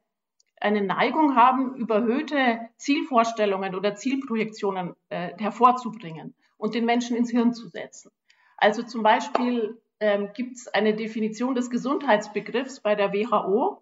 eine 0.60 0.82
Neigung 0.82 1.36
haben, 1.36 1.76
überhöhte 1.76 2.60
Zielvorstellungen 2.78 3.76
oder 3.76 3.96
Zielprojektionen 3.96 4.96
äh, 5.10 5.38
hervorzubringen 5.38 6.36
und 6.58 6.76
den 6.76 6.86
Menschen 6.86 7.16
ins 7.16 7.32
Hirn 7.32 7.54
zu 7.54 7.68
setzen. 7.68 8.12
Also 8.58 8.84
zum 8.84 9.04
Beispiel 9.04 9.82
ähm, 10.00 10.30
gibt 10.34 10.58
es 10.58 10.68
eine 10.68 10.96
Definition 10.96 11.56
des 11.56 11.70
Gesundheitsbegriffs 11.70 12.82
bei 12.82 12.96
der 12.96 13.14
WHO, 13.14 13.82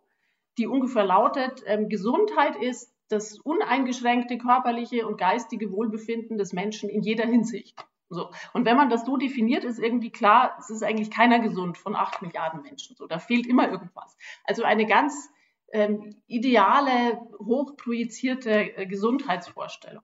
die 0.57 0.67
ungefähr 0.67 1.03
lautet, 1.03 1.63
ähm, 1.65 1.89
Gesundheit 1.89 2.55
ist 2.55 2.93
das 3.09 3.39
uneingeschränkte 3.39 4.37
körperliche 4.37 5.07
und 5.07 5.17
geistige 5.17 5.71
Wohlbefinden 5.71 6.37
des 6.37 6.53
Menschen 6.53 6.89
in 6.89 7.01
jeder 7.01 7.25
Hinsicht. 7.25 7.75
So. 8.09 8.29
Und 8.53 8.65
wenn 8.65 8.77
man 8.77 8.89
das 8.89 9.05
so 9.05 9.17
definiert, 9.17 9.63
ist 9.63 9.79
irgendwie 9.79 10.11
klar, 10.11 10.55
es 10.59 10.69
ist 10.69 10.83
eigentlich 10.83 11.11
keiner 11.11 11.39
gesund 11.39 11.77
von 11.77 11.95
acht 11.95 12.21
Milliarden 12.21 12.61
Menschen. 12.61 12.95
So, 12.95 13.07
da 13.07 13.19
fehlt 13.19 13.47
immer 13.47 13.69
irgendwas. 13.69 14.17
Also 14.45 14.63
eine 14.63 14.85
ganz 14.85 15.29
ähm, 15.71 16.15
ideale, 16.27 17.19
hochprojizierte 17.39 18.77
äh, 18.77 18.85
Gesundheitsvorstellung. 18.85 20.03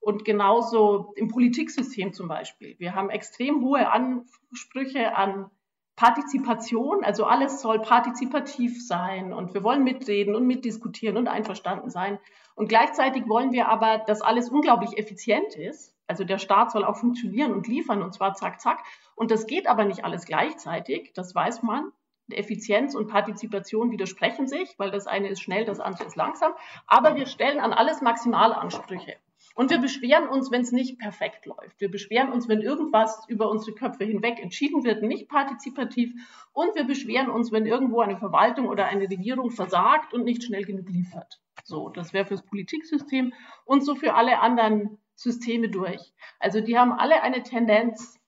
Und 0.00 0.24
genauso 0.24 1.12
im 1.16 1.28
Politiksystem 1.28 2.12
zum 2.12 2.28
Beispiel. 2.28 2.76
Wir 2.78 2.94
haben 2.94 3.10
extrem 3.10 3.64
hohe 3.64 3.90
Ansprüche 3.90 5.16
an 5.16 5.50
Partizipation, 5.96 7.02
also 7.02 7.24
alles 7.24 7.62
soll 7.62 7.80
partizipativ 7.80 8.86
sein 8.86 9.32
und 9.32 9.54
wir 9.54 9.64
wollen 9.64 9.82
mitreden 9.82 10.34
und 10.34 10.46
mitdiskutieren 10.46 11.16
und 11.16 11.26
einverstanden 11.26 11.88
sein. 11.88 12.18
Und 12.54 12.68
gleichzeitig 12.68 13.26
wollen 13.28 13.50
wir 13.52 13.68
aber, 13.68 13.98
dass 13.98 14.20
alles 14.20 14.50
unglaublich 14.50 14.98
effizient 14.98 15.56
ist. 15.56 15.94
Also 16.06 16.22
der 16.22 16.38
Staat 16.38 16.70
soll 16.70 16.84
auch 16.84 16.96
funktionieren 16.96 17.52
und 17.52 17.66
liefern 17.66 18.02
und 18.02 18.12
zwar 18.12 18.34
zack, 18.34 18.60
zack. 18.60 18.84
Und 19.14 19.30
das 19.30 19.46
geht 19.46 19.66
aber 19.66 19.86
nicht 19.86 20.04
alles 20.04 20.26
gleichzeitig, 20.26 21.12
das 21.14 21.34
weiß 21.34 21.62
man. 21.62 21.90
Effizienz 22.30 22.94
und 22.94 23.08
Partizipation 23.08 23.90
widersprechen 23.90 24.46
sich, 24.46 24.74
weil 24.78 24.90
das 24.90 25.06
eine 25.06 25.28
ist 25.28 25.40
schnell, 25.40 25.64
das 25.64 25.80
andere 25.80 26.06
ist 26.06 26.16
langsam. 26.16 26.52
Aber 26.86 27.14
wir 27.14 27.26
stellen 27.26 27.60
an 27.60 27.72
alles 27.72 28.00
Maximalansprüche. 28.00 29.16
Und 29.54 29.70
wir 29.70 29.78
beschweren 29.78 30.28
uns, 30.28 30.50
wenn 30.50 30.60
es 30.60 30.72
nicht 30.72 30.98
perfekt 30.98 31.46
läuft. 31.46 31.80
Wir 31.80 31.90
beschweren 31.90 32.30
uns, 32.30 32.48
wenn 32.48 32.60
irgendwas 32.60 33.24
über 33.28 33.48
unsere 33.48 33.74
Köpfe 33.74 34.04
hinweg 34.04 34.38
entschieden 34.38 34.84
wird, 34.84 35.02
nicht 35.02 35.28
partizipativ. 35.28 36.12
Und 36.52 36.74
wir 36.74 36.84
beschweren 36.84 37.30
uns, 37.30 37.52
wenn 37.52 37.64
irgendwo 37.64 38.00
eine 38.00 38.18
Verwaltung 38.18 38.68
oder 38.68 38.86
eine 38.86 39.04
Regierung 39.08 39.50
versagt 39.50 40.12
und 40.12 40.24
nicht 40.24 40.44
schnell 40.44 40.64
genug 40.64 40.88
liefert. 40.88 41.40
So, 41.64 41.88
das 41.88 42.12
wäre 42.12 42.26
fürs 42.26 42.44
Politiksystem 42.44 43.32
und 43.64 43.84
so 43.84 43.94
für 43.94 44.14
alle 44.14 44.40
anderen 44.40 44.98
Systeme 45.14 45.70
durch. 45.70 46.12
Also 46.38 46.60
die 46.60 46.78
haben 46.78 46.92
alle 46.92 47.22
eine 47.22 47.42
Tendenz, 47.42 48.20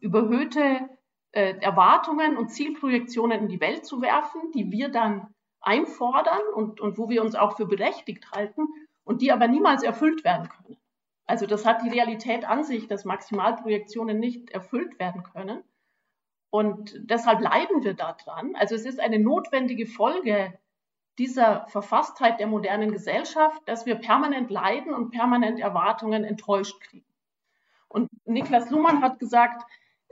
überhöhte 0.00 0.88
äh, 1.34 1.58
Erwartungen 1.60 2.36
und 2.36 2.48
Zielprojektionen 2.48 3.42
in 3.42 3.48
die 3.48 3.60
Welt 3.60 3.84
zu 3.84 4.00
werfen, 4.00 4.52
die 4.52 4.70
wir 4.70 4.88
dann 4.88 5.34
einfordern 5.60 6.40
und, 6.54 6.80
und 6.80 6.98
wo 6.98 7.08
wir 7.08 7.22
uns 7.22 7.34
auch 7.34 7.56
für 7.56 7.66
berechtigt 7.66 8.30
halten 8.32 8.68
und 9.04 9.22
die 9.22 9.32
aber 9.32 9.48
niemals 9.48 9.82
erfüllt 9.82 10.24
werden 10.24 10.48
können. 10.48 10.76
Also 11.26 11.46
das 11.46 11.64
hat 11.64 11.82
die 11.82 11.88
Realität 11.88 12.44
an 12.44 12.64
sich, 12.64 12.86
dass 12.86 13.04
Maximalprojektionen 13.04 14.18
nicht 14.18 14.50
erfüllt 14.50 14.98
werden 14.98 15.22
können. 15.22 15.62
Und 16.50 16.94
deshalb 16.98 17.40
leiden 17.40 17.82
wir 17.82 17.94
daran. 17.94 18.54
Also 18.54 18.74
es 18.74 18.84
ist 18.84 19.00
eine 19.00 19.18
notwendige 19.18 19.86
Folge 19.86 20.56
dieser 21.18 21.66
Verfasstheit 21.68 22.38
der 22.40 22.46
modernen 22.46 22.92
Gesellschaft, 22.92 23.60
dass 23.66 23.86
wir 23.86 23.96
permanent 23.96 24.50
leiden 24.50 24.92
und 24.92 25.10
permanent 25.10 25.58
Erwartungen 25.58 26.24
enttäuscht 26.24 26.80
kriegen. 26.80 27.06
Und 27.88 28.08
Niklas 28.24 28.70
Luhmann 28.70 29.02
hat 29.02 29.18
gesagt, 29.18 29.64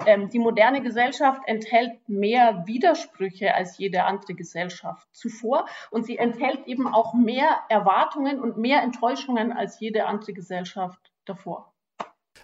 ähm, 0.07 0.29
die 0.31 0.38
moderne 0.38 0.83
Gesellschaft 0.83 1.43
enthält 1.47 1.93
mehr 2.09 2.65
Widersprüche 2.67 3.55
als 3.55 3.79
jede 3.79 4.05
andere 4.05 4.35
Gesellschaft 4.35 5.07
zuvor 5.12 5.67
und 5.91 6.07
sie 6.07 6.19
enthält 6.19 6.67
eben 6.67 6.87
auch 6.87 7.15
mehr 7.15 7.61
Erwartungen 7.69 8.41
und 8.41 8.57
mehr 8.57 8.83
Enttäuschungen 8.83 9.53
als 9.53 9.81
jede 9.81 10.07
andere 10.07 10.33
Gesellschaft 10.33 11.12
davor. 11.25 11.73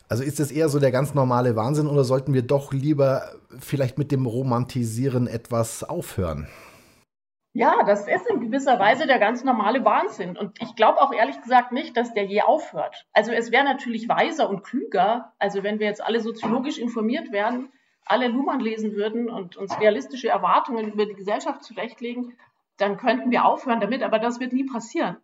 Also 0.08 0.22
ist 0.22 0.40
es 0.40 0.50
eher 0.50 0.68
so 0.68 0.78
der 0.78 0.90
ganz 0.90 1.14
normale 1.14 1.54
Wahnsinn 1.54 1.86
oder 1.86 2.04
sollten 2.04 2.32
wir 2.32 2.42
doch 2.42 2.72
lieber 2.72 3.32
vielleicht 3.58 3.98
mit 3.98 4.10
dem 4.10 4.26
Romantisieren 4.26 5.26
etwas 5.26 5.84
aufhören? 5.84 6.48
Ja, 7.54 7.82
das 7.84 8.06
ist 8.06 8.27
gewisser 8.48 8.78
Weise 8.78 9.06
der 9.06 9.18
ganz 9.18 9.44
normale 9.44 9.84
Wahnsinn. 9.84 10.36
Und 10.36 10.60
ich 10.60 10.74
glaube 10.74 11.00
auch 11.00 11.12
ehrlich 11.12 11.40
gesagt 11.40 11.72
nicht, 11.72 11.96
dass 11.96 12.14
der 12.14 12.24
je 12.24 12.42
aufhört. 12.42 13.06
Also 13.12 13.32
es 13.32 13.52
wäre 13.52 13.64
natürlich 13.64 14.08
weiser 14.08 14.48
und 14.48 14.64
klüger, 14.64 15.32
also 15.38 15.62
wenn 15.62 15.78
wir 15.78 15.86
jetzt 15.86 16.02
alle 16.02 16.20
soziologisch 16.20 16.78
informiert 16.78 17.30
werden, 17.30 17.70
alle 18.04 18.28
Luhmann 18.28 18.60
lesen 18.60 18.94
würden 18.94 19.28
und 19.28 19.56
uns 19.56 19.78
realistische 19.80 20.28
Erwartungen 20.28 20.92
über 20.92 21.04
die 21.04 21.14
Gesellschaft 21.14 21.62
zurechtlegen, 21.62 22.36
dann 22.78 22.96
könnten 22.96 23.30
wir 23.30 23.44
aufhören 23.44 23.80
damit, 23.80 24.02
aber 24.02 24.18
das 24.18 24.40
wird 24.40 24.52
nie 24.52 24.64
passieren. 24.64 25.18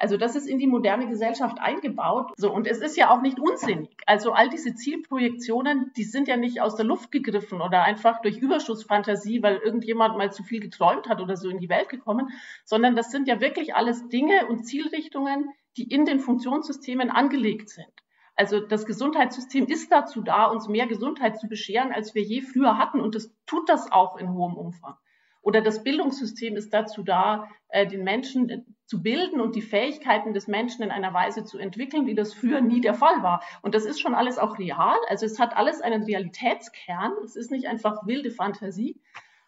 Also 0.00 0.16
das 0.16 0.34
ist 0.34 0.48
in 0.48 0.58
die 0.58 0.66
moderne 0.66 1.08
Gesellschaft 1.08 1.60
eingebaut. 1.60 2.32
So, 2.38 2.50
und 2.50 2.66
es 2.66 2.78
ist 2.78 2.96
ja 2.96 3.10
auch 3.10 3.20
nicht 3.20 3.38
unsinnig. 3.38 3.90
Also 4.06 4.32
all 4.32 4.48
diese 4.48 4.74
Zielprojektionen, 4.74 5.92
die 5.94 6.04
sind 6.04 6.26
ja 6.26 6.38
nicht 6.38 6.62
aus 6.62 6.74
der 6.74 6.86
Luft 6.86 7.12
gegriffen 7.12 7.60
oder 7.60 7.82
einfach 7.82 8.22
durch 8.22 8.38
Überschussfantasie, 8.38 9.42
weil 9.42 9.58
irgendjemand 9.58 10.16
mal 10.16 10.32
zu 10.32 10.42
viel 10.42 10.60
geträumt 10.60 11.06
hat 11.06 11.20
oder 11.20 11.36
so 11.36 11.50
in 11.50 11.58
die 11.58 11.68
Welt 11.68 11.90
gekommen, 11.90 12.30
sondern 12.64 12.96
das 12.96 13.10
sind 13.10 13.28
ja 13.28 13.42
wirklich 13.42 13.74
alles 13.74 14.08
Dinge 14.08 14.46
und 14.46 14.64
Zielrichtungen, 14.64 15.50
die 15.76 15.84
in 15.84 16.06
den 16.06 16.18
Funktionssystemen 16.18 17.10
angelegt 17.10 17.68
sind. 17.68 17.92
Also 18.36 18.58
das 18.58 18.86
Gesundheitssystem 18.86 19.66
ist 19.66 19.92
dazu 19.92 20.22
da, 20.22 20.46
uns 20.46 20.66
mehr 20.66 20.86
Gesundheit 20.86 21.38
zu 21.38 21.46
bescheren, 21.46 21.92
als 21.92 22.14
wir 22.14 22.22
je 22.22 22.40
früher 22.40 22.78
hatten. 22.78 23.00
Und 23.00 23.14
das 23.14 23.34
tut 23.44 23.68
das 23.68 23.92
auch 23.92 24.16
in 24.16 24.32
hohem 24.32 24.56
Umfang. 24.56 24.94
Oder 25.42 25.62
das 25.62 25.82
Bildungssystem 25.82 26.56
ist 26.56 26.72
dazu 26.72 27.02
da, 27.02 27.48
äh, 27.68 27.86
den 27.86 28.04
Menschen 28.04 28.50
äh, 28.50 28.62
zu 28.86 29.02
bilden 29.02 29.40
und 29.40 29.54
die 29.54 29.62
Fähigkeiten 29.62 30.34
des 30.34 30.48
Menschen 30.48 30.82
in 30.82 30.90
einer 30.90 31.14
Weise 31.14 31.44
zu 31.44 31.58
entwickeln, 31.58 32.06
wie 32.06 32.14
das 32.14 32.34
früher 32.34 32.60
nie 32.60 32.80
der 32.80 32.94
Fall 32.94 33.22
war. 33.22 33.42
Und 33.62 33.74
das 33.74 33.84
ist 33.84 34.00
schon 34.00 34.14
alles 34.14 34.38
auch 34.38 34.58
real. 34.58 34.96
Also 35.08 35.26
es 35.26 35.38
hat 35.38 35.56
alles 35.56 35.80
einen 35.80 36.02
Realitätskern. 36.02 37.12
Es 37.24 37.36
ist 37.36 37.50
nicht 37.50 37.68
einfach 37.68 38.06
wilde 38.06 38.30
Fantasie. 38.30 39.00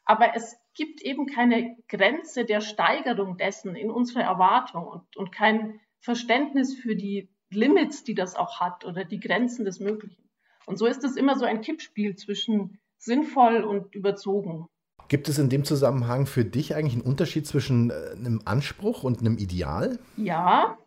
Aber 0.04 0.34
es 0.34 0.56
gibt 0.74 1.02
eben 1.02 1.26
keine 1.26 1.76
Grenze 1.88 2.44
der 2.44 2.60
Steigerung 2.60 3.36
dessen 3.36 3.76
in 3.76 3.90
unserer 3.90 4.22
Erwartung 4.22 4.86
und, 4.86 5.16
und 5.16 5.32
kein 5.32 5.80
Verständnis 6.00 6.74
für 6.74 6.96
die 6.96 7.28
Limits, 7.50 8.02
die 8.02 8.14
das 8.14 8.34
auch 8.34 8.60
hat 8.60 8.84
oder 8.84 9.04
die 9.04 9.20
Grenzen 9.20 9.64
des 9.64 9.78
Möglichen. 9.78 10.28
Und 10.66 10.78
so 10.78 10.86
ist 10.86 11.04
es 11.04 11.16
immer 11.16 11.36
so 11.36 11.44
ein 11.44 11.60
Kippspiel 11.60 12.16
zwischen 12.16 12.80
sinnvoll 12.96 13.62
und 13.62 13.94
überzogen. 13.94 14.68
Gibt 15.12 15.28
es 15.28 15.38
in 15.38 15.50
dem 15.50 15.62
Zusammenhang 15.62 16.24
für 16.24 16.42
dich 16.42 16.74
eigentlich 16.74 16.94
einen 16.94 17.02
Unterschied 17.02 17.46
zwischen 17.46 17.90
äh, 17.90 18.16
einem 18.16 18.40
Anspruch 18.46 19.04
und 19.04 19.20
einem 19.20 19.36
Ideal? 19.36 19.98
Ja. 20.16 20.78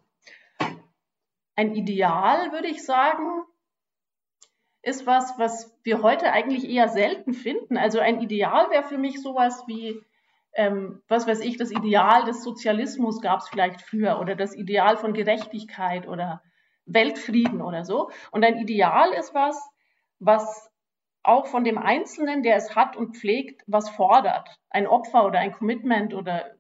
Ein 1.56 1.76
Ideal, 1.76 2.52
würde 2.52 2.68
ich 2.68 2.84
sagen, 2.84 3.44
ist 4.82 5.06
was, 5.06 5.38
was 5.38 5.78
wir 5.84 6.02
heute 6.02 6.32
eigentlich 6.32 6.68
eher 6.68 6.90
selten 6.90 7.34
finden. 7.34 7.78
Also 7.78 8.00
ein 8.00 8.20
Ideal 8.20 8.72
wäre 8.72 8.82
für 8.82 8.98
mich 8.98 9.22
sowas 9.22 9.64
wie, 9.68 10.02
ähm, 10.54 11.04
was 11.08 11.28
weiß 11.28 11.42
ich, 11.42 11.58
das 11.58 11.70
Ideal 11.70 12.26
des 12.26 12.44
Sozialismus 12.44 13.22
gab 13.22 13.42
es 13.42 13.50
vielleicht 13.50 13.84
früher 13.84 14.20
oder 14.20 14.36
das 14.36 14.56
Ideal 14.56 14.98
von 14.98 15.14
Gerechtigkeit 15.14 16.08
oder 16.08 16.42
Weltfrieden 16.88 17.62
oder 17.62 17.86
so. 17.86 18.10
Und 18.32 18.44
ein 18.44 18.58
Ideal 18.58 19.12
ist 19.12 19.36
was, 19.36 19.70
was 20.18 20.72
auch 21.28 21.48
von 21.48 21.64
dem 21.64 21.78
Einzelnen, 21.78 22.44
der 22.44 22.56
es 22.56 22.76
hat 22.76 22.96
und 22.96 23.18
pflegt, 23.18 23.64
was 23.68 23.90
fordert. 23.90 24.50
Ein 24.70 24.88
Opfer 24.88 25.26
oder 25.26 25.40
ein 25.40 25.52
Commitment 25.54 26.14
oder 26.14 26.56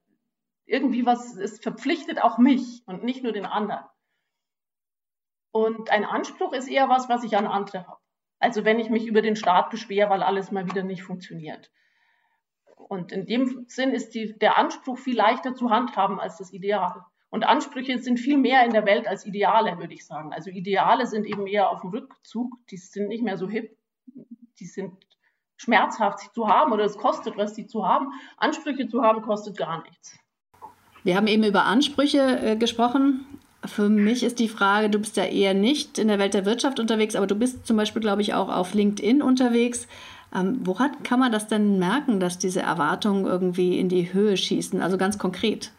irgendwie 0.65 1.06
was, 1.06 1.36
es 1.36 1.60
verpflichtet 1.60 2.21
auch 2.21 2.38
mich 2.38 2.84
und 2.86 3.04
nicht 3.04 3.23
nur 3.23 3.32
den 3.32 3.45
anderen. 3.45 3.84
Und 5.51 5.89
ein 5.91 6.04
Anspruch 6.04 6.54
ist 6.54 6.67
eher 6.67 6.89
was, 6.89 7.08
was 7.08 7.23
ich 7.23 7.38
an 7.38 7.47
andere 7.47 7.88
habe. 7.88 7.99
Also 8.39 8.65
wenn 8.65 8.80
ich 8.80 8.89
mich 8.89 9.08
über 9.08 9.21
den 9.21 9.36
Staat 9.36 9.69
beschwere, 9.69 10.10
weil 10.10 10.23
alles 10.23 10.51
mal 10.51 10.65
wieder 10.65 10.84
nicht 10.84 11.04
funktioniert. 11.04 11.71
Und 12.75 13.12
in 13.12 13.25
dem 13.25 13.65
Sinn 13.67 13.91
ist 13.91 14.13
die, 14.13 14.38
der 14.38 14.58
Anspruch 14.58 14.97
viel 14.97 15.15
leichter 15.15 15.56
zu 15.56 15.69
handhaben 15.69 16.19
als 16.19 16.38
das 16.38 16.51
Ideal. 16.51 17.06
Und 17.30 17.45
Ansprüche 17.45 17.97
sind 17.99 18.19
viel 18.19 18.38
mehr 18.38 18.65
in 18.65 18.71
der 18.71 18.86
Welt 18.86 19.08
als 19.08 19.25
Ideale, 19.25 19.78
würde 19.80 19.93
ich 19.93 20.06
sagen. 20.06 20.34
Also 20.34 20.49
Ideale 20.49 21.08
sind 21.08 21.25
eben 21.25 21.47
eher 21.47 21.69
auf 21.69 21.82
dem 21.82 21.89
Rückzug, 21.89 22.54
die 22.69 22.78
sind 22.78 23.08
nicht 23.08 23.23
mehr 23.23 23.38
so 23.38 23.49
hip 23.49 23.78
die 24.59 24.65
sind 24.65 24.93
schmerzhaft, 25.57 26.19
sie 26.19 26.31
zu 26.33 26.47
haben 26.47 26.73
oder 26.73 26.83
es 26.83 26.97
kostet 26.97 27.37
was, 27.37 27.55
sie 27.55 27.67
zu 27.67 27.87
haben. 27.87 28.07
Ansprüche 28.37 28.87
zu 28.87 29.01
haben 29.01 29.21
kostet 29.21 29.57
gar 29.57 29.83
nichts. 29.83 30.17
Wir 31.03 31.15
haben 31.15 31.27
eben 31.27 31.43
über 31.43 31.65
Ansprüche 31.65 32.39
äh, 32.39 32.55
gesprochen. 32.55 33.25
Für 33.63 33.89
mich 33.89 34.23
ist 34.23 34.39
die 34.39 34.49
Frage, 34.49 34.89
du 34.89 34.99
bist 34.99 35.17
ja 35.17 35.25
eher 35.25 35.53
nicht 35.53 35.97
in 35.97 36.07
der 36.07 36.19
Welt 36.19 36.33
der 36.33 36.45
Wirtschaft 36.45 36.79
unterwegs, 36.79 37.15
aber 37.15 37.27
du 37.27 37.35
bist 37.35 37.65
zum 37.65 37.77
Beispiel, 37.77 38.01
glaube 38.01 38.21
ich, 38.21 38.33
auch 38.33 38.49
auf 38.49 38.73
LinkedIn 38.73 39.21
unterwegs. 39.21 39.87
Ähm, 40.33 40.59
woran 40.63 41.03
kann 41.03 41.19
man 41.19 41.31
das 41.31 41.47
denn 41.47 41.79
merken, 41.79 42.19
dass 42.19 42.37
diese 42.37 42.61
Erwartungen 42.61 43.25
irgendwie 43.25 43.79
in 43.79 43.89
die 43.89 44.13
Höhe 44.13 44.35
schießen? 44.35 44.81
Also 44.81 44.97
ganz 44.97 45.17
konkret. 45.17 45.71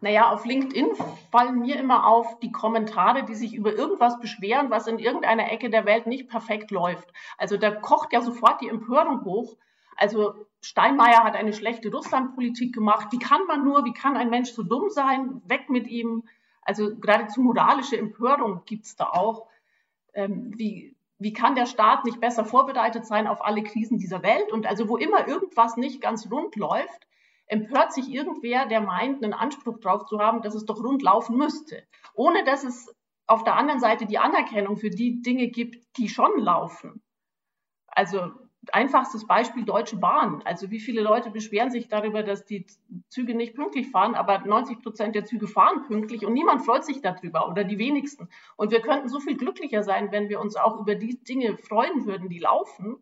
Naja, 0.00 0.30
auf 0.30 0.44
LinkedIn 0.44 0.90
fallen 1.30 1.60
mir 1.60 1.76
immer 1.76 2.06
auf 2.06 2.38
die 2.40 2.52
Kommentare, 2.52 3.24
die 3.24 3.34
sich 3.34 3.54
über 3.54 3.72
irgendwas 3.72 4.20
beschweren, 4.20 4.70
was 4.70 4.86
in 4.86 4.98
irgendeiner 4.98 5.50
Ecke 5.50 5.70
der 5.70 5.86
Welt 5.86 6.06
nicht 6.06 6.28
perfekt 6.28 6.70
läuft. 6.70 7.12
Also 7.38 7.56
da 7.56 7.70
kocht 7.70 8.12
ja 8.12 8.20
sofort 8.20 8.60
die 8.60 8.68
Empörung 8.68 9.24
hoch. 9.24 9.56
Also 9.96 10.34
Steinmeier 10.60 11.24
hat 11.24 11.36
eine 11.36 11.52
schlechte 11.52 11.90
Russlandpolitik 11.90 12.74
gemacht. 12.74 13.08
Wie 13.12 13.18
kann 13.18 13.46
man 13.46 13.64
nur, 13.64 13.84
wie 13.84 13.92
kann 13.92 14.16
ein 14.16 14.30
Mensch 14.30 14.52
so 14.52 14.62
dumm 14.62 14.90
sein? 14.90 15.42
Weg 15.46 15.70
mit 15.70 15.86
ihm. 15.86 16.24
Also 16.62 16.96
geradezu 16.96 17.42
moralische 17.42 17.96
Empörung 17.96 18.62
gibt 18.64 18.86
es 18.86 18.96
da 18.96 19.10
auch. 19.10 19.46
Ähm, 20.14 20.52
wie, 20.56 20.96
wie 21.18 21.32
kann 21.32 21.54
der 21.54 21.66
Staat 21.66 22.04
nicht 22.04 22.20
besser 22.20 22.44
vorbereitet 22.44 23.06
sein 23.06 23.26
auf 23.26 23.44
alle 23.44 23.62
Krisen 23.62 23.98
dieser 23.98 24.22
Welt? 24.22 24.50
Und 24.52 24.66
also 24.66 24.88
wo 24.88 24.96
immer 24.96 25.28
irgendwas 25.28 25.76
nicht 25.76 26.00
ganz 26.00 26.30
rund 26.30 26.56
läuft, 26.56 27.06
empört 27.46 27.92
sich 27.92 28.08
irgendwer, 28.08 28.66
der 28.66 28.80
meint, 28.80 29.22
einen 29.22 29.32
Anspruch 29.32 29.78
darauf 29.80 30.06
zu 30.06 30.18
haben, 30.18 30.42
dass 30.42 30.54
es 30.54 30.64
doch 30.64 30.82
rund 30.82 31.02
laufen 31.02 31.36
müsste, 31.36 31.82
ohne 32.14 32.44
dass 32.44 32.64
es 32.64 32.94
auf 33.26 33.44
der 33.44 33.56
anderen 33.56 33.80
Seite 33.80 34.06
die 34.06 34.18
Anerkennung 34.18 34.76
für 34.76 34.90
die 34.90 35.22
Dinge 35.22 35.48
gibt, 35.48 35.96
die 35.96 36.08
schon 36.08 36.38
laufen. 36.38 37.02
Also 37.86 38.30
einfachstes 38.72 39.26
Beispiel 39.26 39.64
Deutsche 39.64 39.96
Bahn. 39.96 40.42
Also 40.44 40.70
wie 40.70 40.80
viele 40.80 41.02
Leute 41.02 41.30
beschweren 41.30 41.70
sich 41.70 41.88
darüber, 41.88 42.22
dass 42.22 42.44
die 42.44 42.66
Züge 43.08 43.34
nicht 43.34 43.54
pünktlich 43.54 43.90
fahren, 43.90 44.14
aber 44.14 44.38
90 44.38 44.82
Prozent 44.82 45.14
der 45.14 45.24
Züge 45.24 45.46
fahren 45.46 45.82
pünktlich 45.86 46.24
und 46.24 46.32
niemand 46.32 46.64
freut 46.64 46.84
sich 46.84 47.00
darüber 47.00 47.48
oder 47.48 47.64
die 47.64 47.78
wenigsten. 47.78 48.28
Und 48.56 48.70
wir 48.70 48.80
könnten 48.80 49.08
so 49.08 49.20
viel 49.20 49.36
glücklicher 49.36 49.82
sein, 49.82 50.12
wenn 50.12 50.28
wir 50.28 50.40
uns 50.40 50.56
auch 50.56 50.80
über 50.80 50.94
die 50.94 51.22
Dinge 51.22 51.56
freuen 51.56 52.06
würden, 52.06 52.28
die 52.28 52.38
laufen 52.38 52.96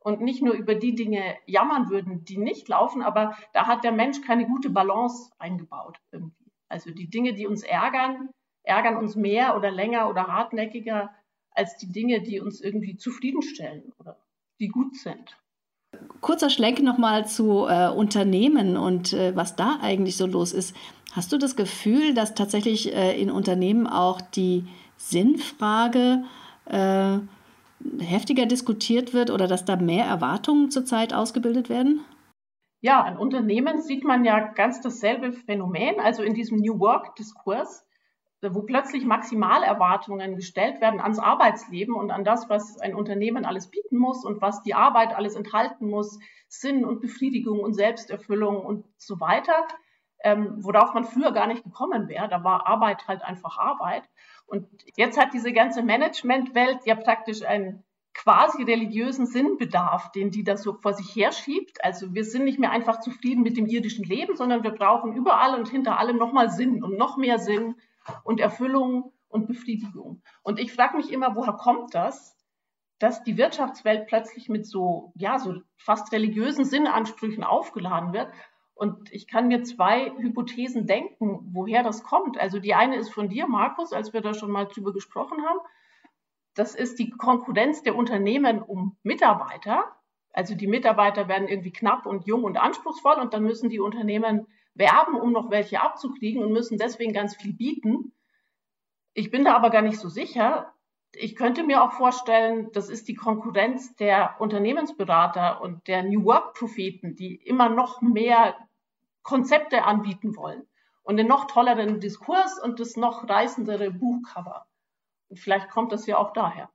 und 0.00 0.20
nicht 0.20 0.42
nur 0.42 0.54
über 0.54 0.74
die 0.74 0.94
Dinge 0.94 1.36
jammern 1.46 1.90
würden, 1.90 2.24
die 2.24 2.38
nicht 2.38 2.68
laufen, 2.68 3.02
aber 3.02 3.36
da 3.52 3.66
hat 3.66 3.84
der 3.84 3.92
Mensch 3.92 4.20
keine 4.22 4.46
gute 4.46 4.70
Balance 4.70 5.30
eingebaut 5.38 5.98
irgendwie. 6.12 6.50
Also 6.68 6.90
die 6.90 7.08
Dinge, 7.08 7.34
die 7.34 7.46
uns 7.46 7.62
ärgern, 7.62 8.30
ärgern 8.62 8.96
uns 8.96 9.16
mehr 9.16 9.56
oder 9.56 9.70
länger 9.70 10.08
oder 10.08 10.26
hartnäckiger 10.26 11.10
als 11.50 11.76
die 11.78 11.90
Dinge, 11.90 12.22
die 12.22 12.40
uns 12.40 12.60
irgendwie 12.60 12.96
zufriedenstellen 12.96 13.92
oder 13.98 14.16
die 14.60 14.68
gut 14.68 14.96
sind. 14.96 15.36
Kurzer 16.20 16.50
Schlenk 16.50 16.82
nochmal 16.82 17.26
zu 17.26 17.66
äh, 17.66 17.88
Unternehmen 17.88 18.76
und 18.76 19.12
äh, 19.12 19.34
was 19.34 19.56
da 19.56 19.78
eigentlich 19.80 20.16
so 20.16 20.26
los 20.26 20.52
ist. 20.52 20.76
Hast 21.12 21.32
du 21.32 21.38
das 21.38 21.56
Gefühl, 21.56 22.12
dass 22.12 22.34
tatsächlich 22.34 22.94
äh, 22.94 23.20
in 23.20 23.30
Unternehmen 23.30 23.86
auch 23.86 24.20
die 24.20 24.66
Sinnfrage 24.96 26.24
äh, 26.66 27.18
heftiger 28.00 28.46
diskutiert 28.46 29.14
wird 29.14 29.30
oder 29.30 29.46
dass 29.46 29.64
da 29.64 29.76
mehr 29.76 30.04
Erwartungen 30.04 30.70
zurzeit 30.70 31.14
ausgebildet 31.14 31.68
werden? 31.68 32.04
Ja, 32.80 33.02
an 33.02 33.16
Unternehmen 33.16 33.80
sieht 33.80 34.04
man 34.04 34.24
ja 34.24 34.38
ganz 34.38 34.80
dasselbe 34.80 35.32
Phänomen, 35.32 35.98
also 36.00 36.22
in 36.22 36.34
diesem 36.34 36.58
New 36.58 36.78
Work-Diskurs, 36.78 37.84
wo 38.40 38.62
plötzlich 38.62 39.04
Maximalerwartungen 39.04 40.36
gestellt 40.36 40.80
werden 40.80 41.00
ans 41.00 41.18
Arbeitsleben 41.18 41.94
und 41.94 42.12
an 42.12 42.22
das, 42.22 42.48
was 42.48 42.78
ein 42.78 42.94
Unternehmen 42.94 43.44
alles 43.44 43.68
bieten 43.68 43.96
muss 43.96 44.24
und 44.24 44.40
was 44.40 44.62
die 44.62 44.74
Arbeit 44.74 45.16
alles 45.16 45.34
enthalten 45.34 45.90
muss, 45.90 46.20
Sinn 46.46 46.84
und 46.84 47.00
Befriedigung 47.00 47.58
und 47.58 47.74
Selbsterfüllung 47.74 48.64
und 48.64 48.84
so 48.96 49.18
weiter, 49.18 49.66
ähm, 50.24 50.64
worauf 50.64 50.94
man 50.94 51.04
früher 51.04 51.32
gar 51.32 51.46
nicht 51.46 51.64
gekommen 51.64 52.08
wäre. 52.08 52.28
Da 52.28 52.44
war 52.44 52.66
Arbeit 52.66 53.06
halt 53.08 53.22
einfach 53.22 53.58
Arbeit. 53.58 54.02
Und 54.46 54.66
jetzt 54.96 55.18
hat 55.20 55.32
diese 55.32 55.52
ganze 55.52 55.82
Managementwelt 55.82 56.86
ja 56.86 56.94
praktisch 56.94 57.42
einen 57.42 57.84
quasi 58.14 58.64
religiösen 58.64 59.26
Sinnbedarf, 59.26 60.10
den 60.10 60.30
die 60.30 60.42
da 60.42 60.56
so 60.56 60.74
vor 60.74 60.92
sich 60.92 61.14
herschiebt. 61.14 61.84
Also 61.84 62.14
wir 62.14 62.24
sind 62.24 62.44
nicht 62.44 62.58
mehr 62.58 62.72
einfach 62.72 62.98
zufrieden 63.00 63.42
mit 63.42 63.56
dem 63.56 63.66
irdischen 63.66 64.04
Leben, 64.04 64.36
sondern 64.36 64.64
wir 64.64 64.72
brauchen 64.72 65.14
überall 65.14 65.54
und 65.54 65.68
hinter 65.68 65.98
allem 65.98 66.16
nochmal 66.16 66.50
Sinn 66.50 66.82
und 66.82 66.98
noch 66.98 67.16
mehr 67.16 67.38
Sinn 67.38 67.76
und 68.24 68.40
Erfüllung 68.40 69.12
und 69.28 69.46
Befriedigung. 69.46 70.22
Und 70.42 70.58
ich 70.58 70.72
frage 70.72 70.96
mich 70.96 71.12
immer, 71.12 71.36
woher 71.36 71.52
kommt 71.52 71.94
das, 71.94 72.36
dass 72.98 73.22
die 73.22 73.36
Wirtschaftswelt 73.36 74.08
plötzlich 74.08 74.48
mit 74.48 74.66
so, 74.66 75.12
ja, 75.14 75.38
so 75.38 75.54
fast 75.76 76.12
religiösen 76.12 76.64
Sinnansprüchen 76.64 77.44
aufgeladen 77.44 78.12
wird. 78.12 78.32
Und 78.78 79.12
ich 79.12 79.26
kann 79.26 79.48
mir 79.48 79.64
zwei 79.64 80.12
Hypothesen 80.18 80.86
denken, 80.86 81.40
woher 81.52 81.82
das 81.82 82.04
kommt. 82.04 82.38
Also 82.38 82.60
die 82.60 82.74
eine 82.74 82.94
ist 82.94 83.12
von 83.12 83.28
dir, 83.28 83.48
Markus, 83.48 83.92
als 83.92 84.12
wir 84.12 84.20
da 84.20 84.34
schon 84.34 84.52
mal 84.52 84.66
drüber 84.66 84.92
gesprochen 84.92 85.44
haben. 85.44 85.58
Das 86.54 86.76
ist 86.76 87.00
die 87.00 87.10
Konkurrenz 87.10 87.82
der 87.82 87.96
Unternehmen 87.96 88.62
um 88.62 88.96
Mitarbeiter. 89.02 89.96
Also 90.32 90.54
die 90.54 90.68
Mitarbeiter 90.68 91.26
werden 91.26 91.48
irgendwie 91.48 91.72
knapp 91.72 92.06
und 92.06 92.28
jung 92.28 92.44
und 92.44 92.56
anspruchsvoll 92.56 93.16
und 93.16 93.34
dann 93.34 93.42
müssen 93.42 93.68
die 93.68 93.80
Unternehmen 93.80 94.46
werben, 94.74 95.16
um 95.16 95.32
noch 95.32 95.50
welche 95.50 95.80
abzukriegen 95.80 96.40
und 96.40 96.52
müssen 96.52 96.78
deswegen 96.78 97.12
ganz 97.12 97.34
viel 97.34 97.54
bieten. 97.54 98.12
Ich 99.12 99.32
bin 99.32 99.44
da 99.44 99.56
aber 99.56 99.70
gar 99.70 99.82
nicht 99.82 99.98
so 99.98 100.08
sicher. 100.08 100.72
Ich 101.12 101.34
könnte 101.34 101.64
mir 101.64 101.82
auch 101.82 101.94
vorstellen, 101.94 102.70
das 102.74 102.88
ist 102.88 103.08
die 103.08 103.16
Konkurrenz 103.16 103.96
der 103.96 104.36
Unternehmensberater 104.38 105.60
und 105.62 105.88
der 105.88 106.04
New 106.04 106.24
Work-Propheten, 106.24 107.16
die 107.16 107.34
immer 107.34 107.68
noch 107.68 108.00
mehr 108.02 108.54
Konzepte 109.28 109.84
anbieten 109.84 110.36
wollen 110.36 110.62
und 111.02 111.18
den 111.18 111.26
noch 111.26 111.48
tolleren 111.48 112.00
Diskurs 112.00 112.58
und 112.62 112.80
das 112.80 112.96
noch 112.96 113.28
reißendere 113.28 113.90
Buchcover. 113.90 114.64
Und 115.28 115.38
vielleicht 115.38 115.68
kommt 115.68 115.92
das 115.92 116.06
ja 116.06 116.16
auch 116.16 116.32
daher. 116.32 116.70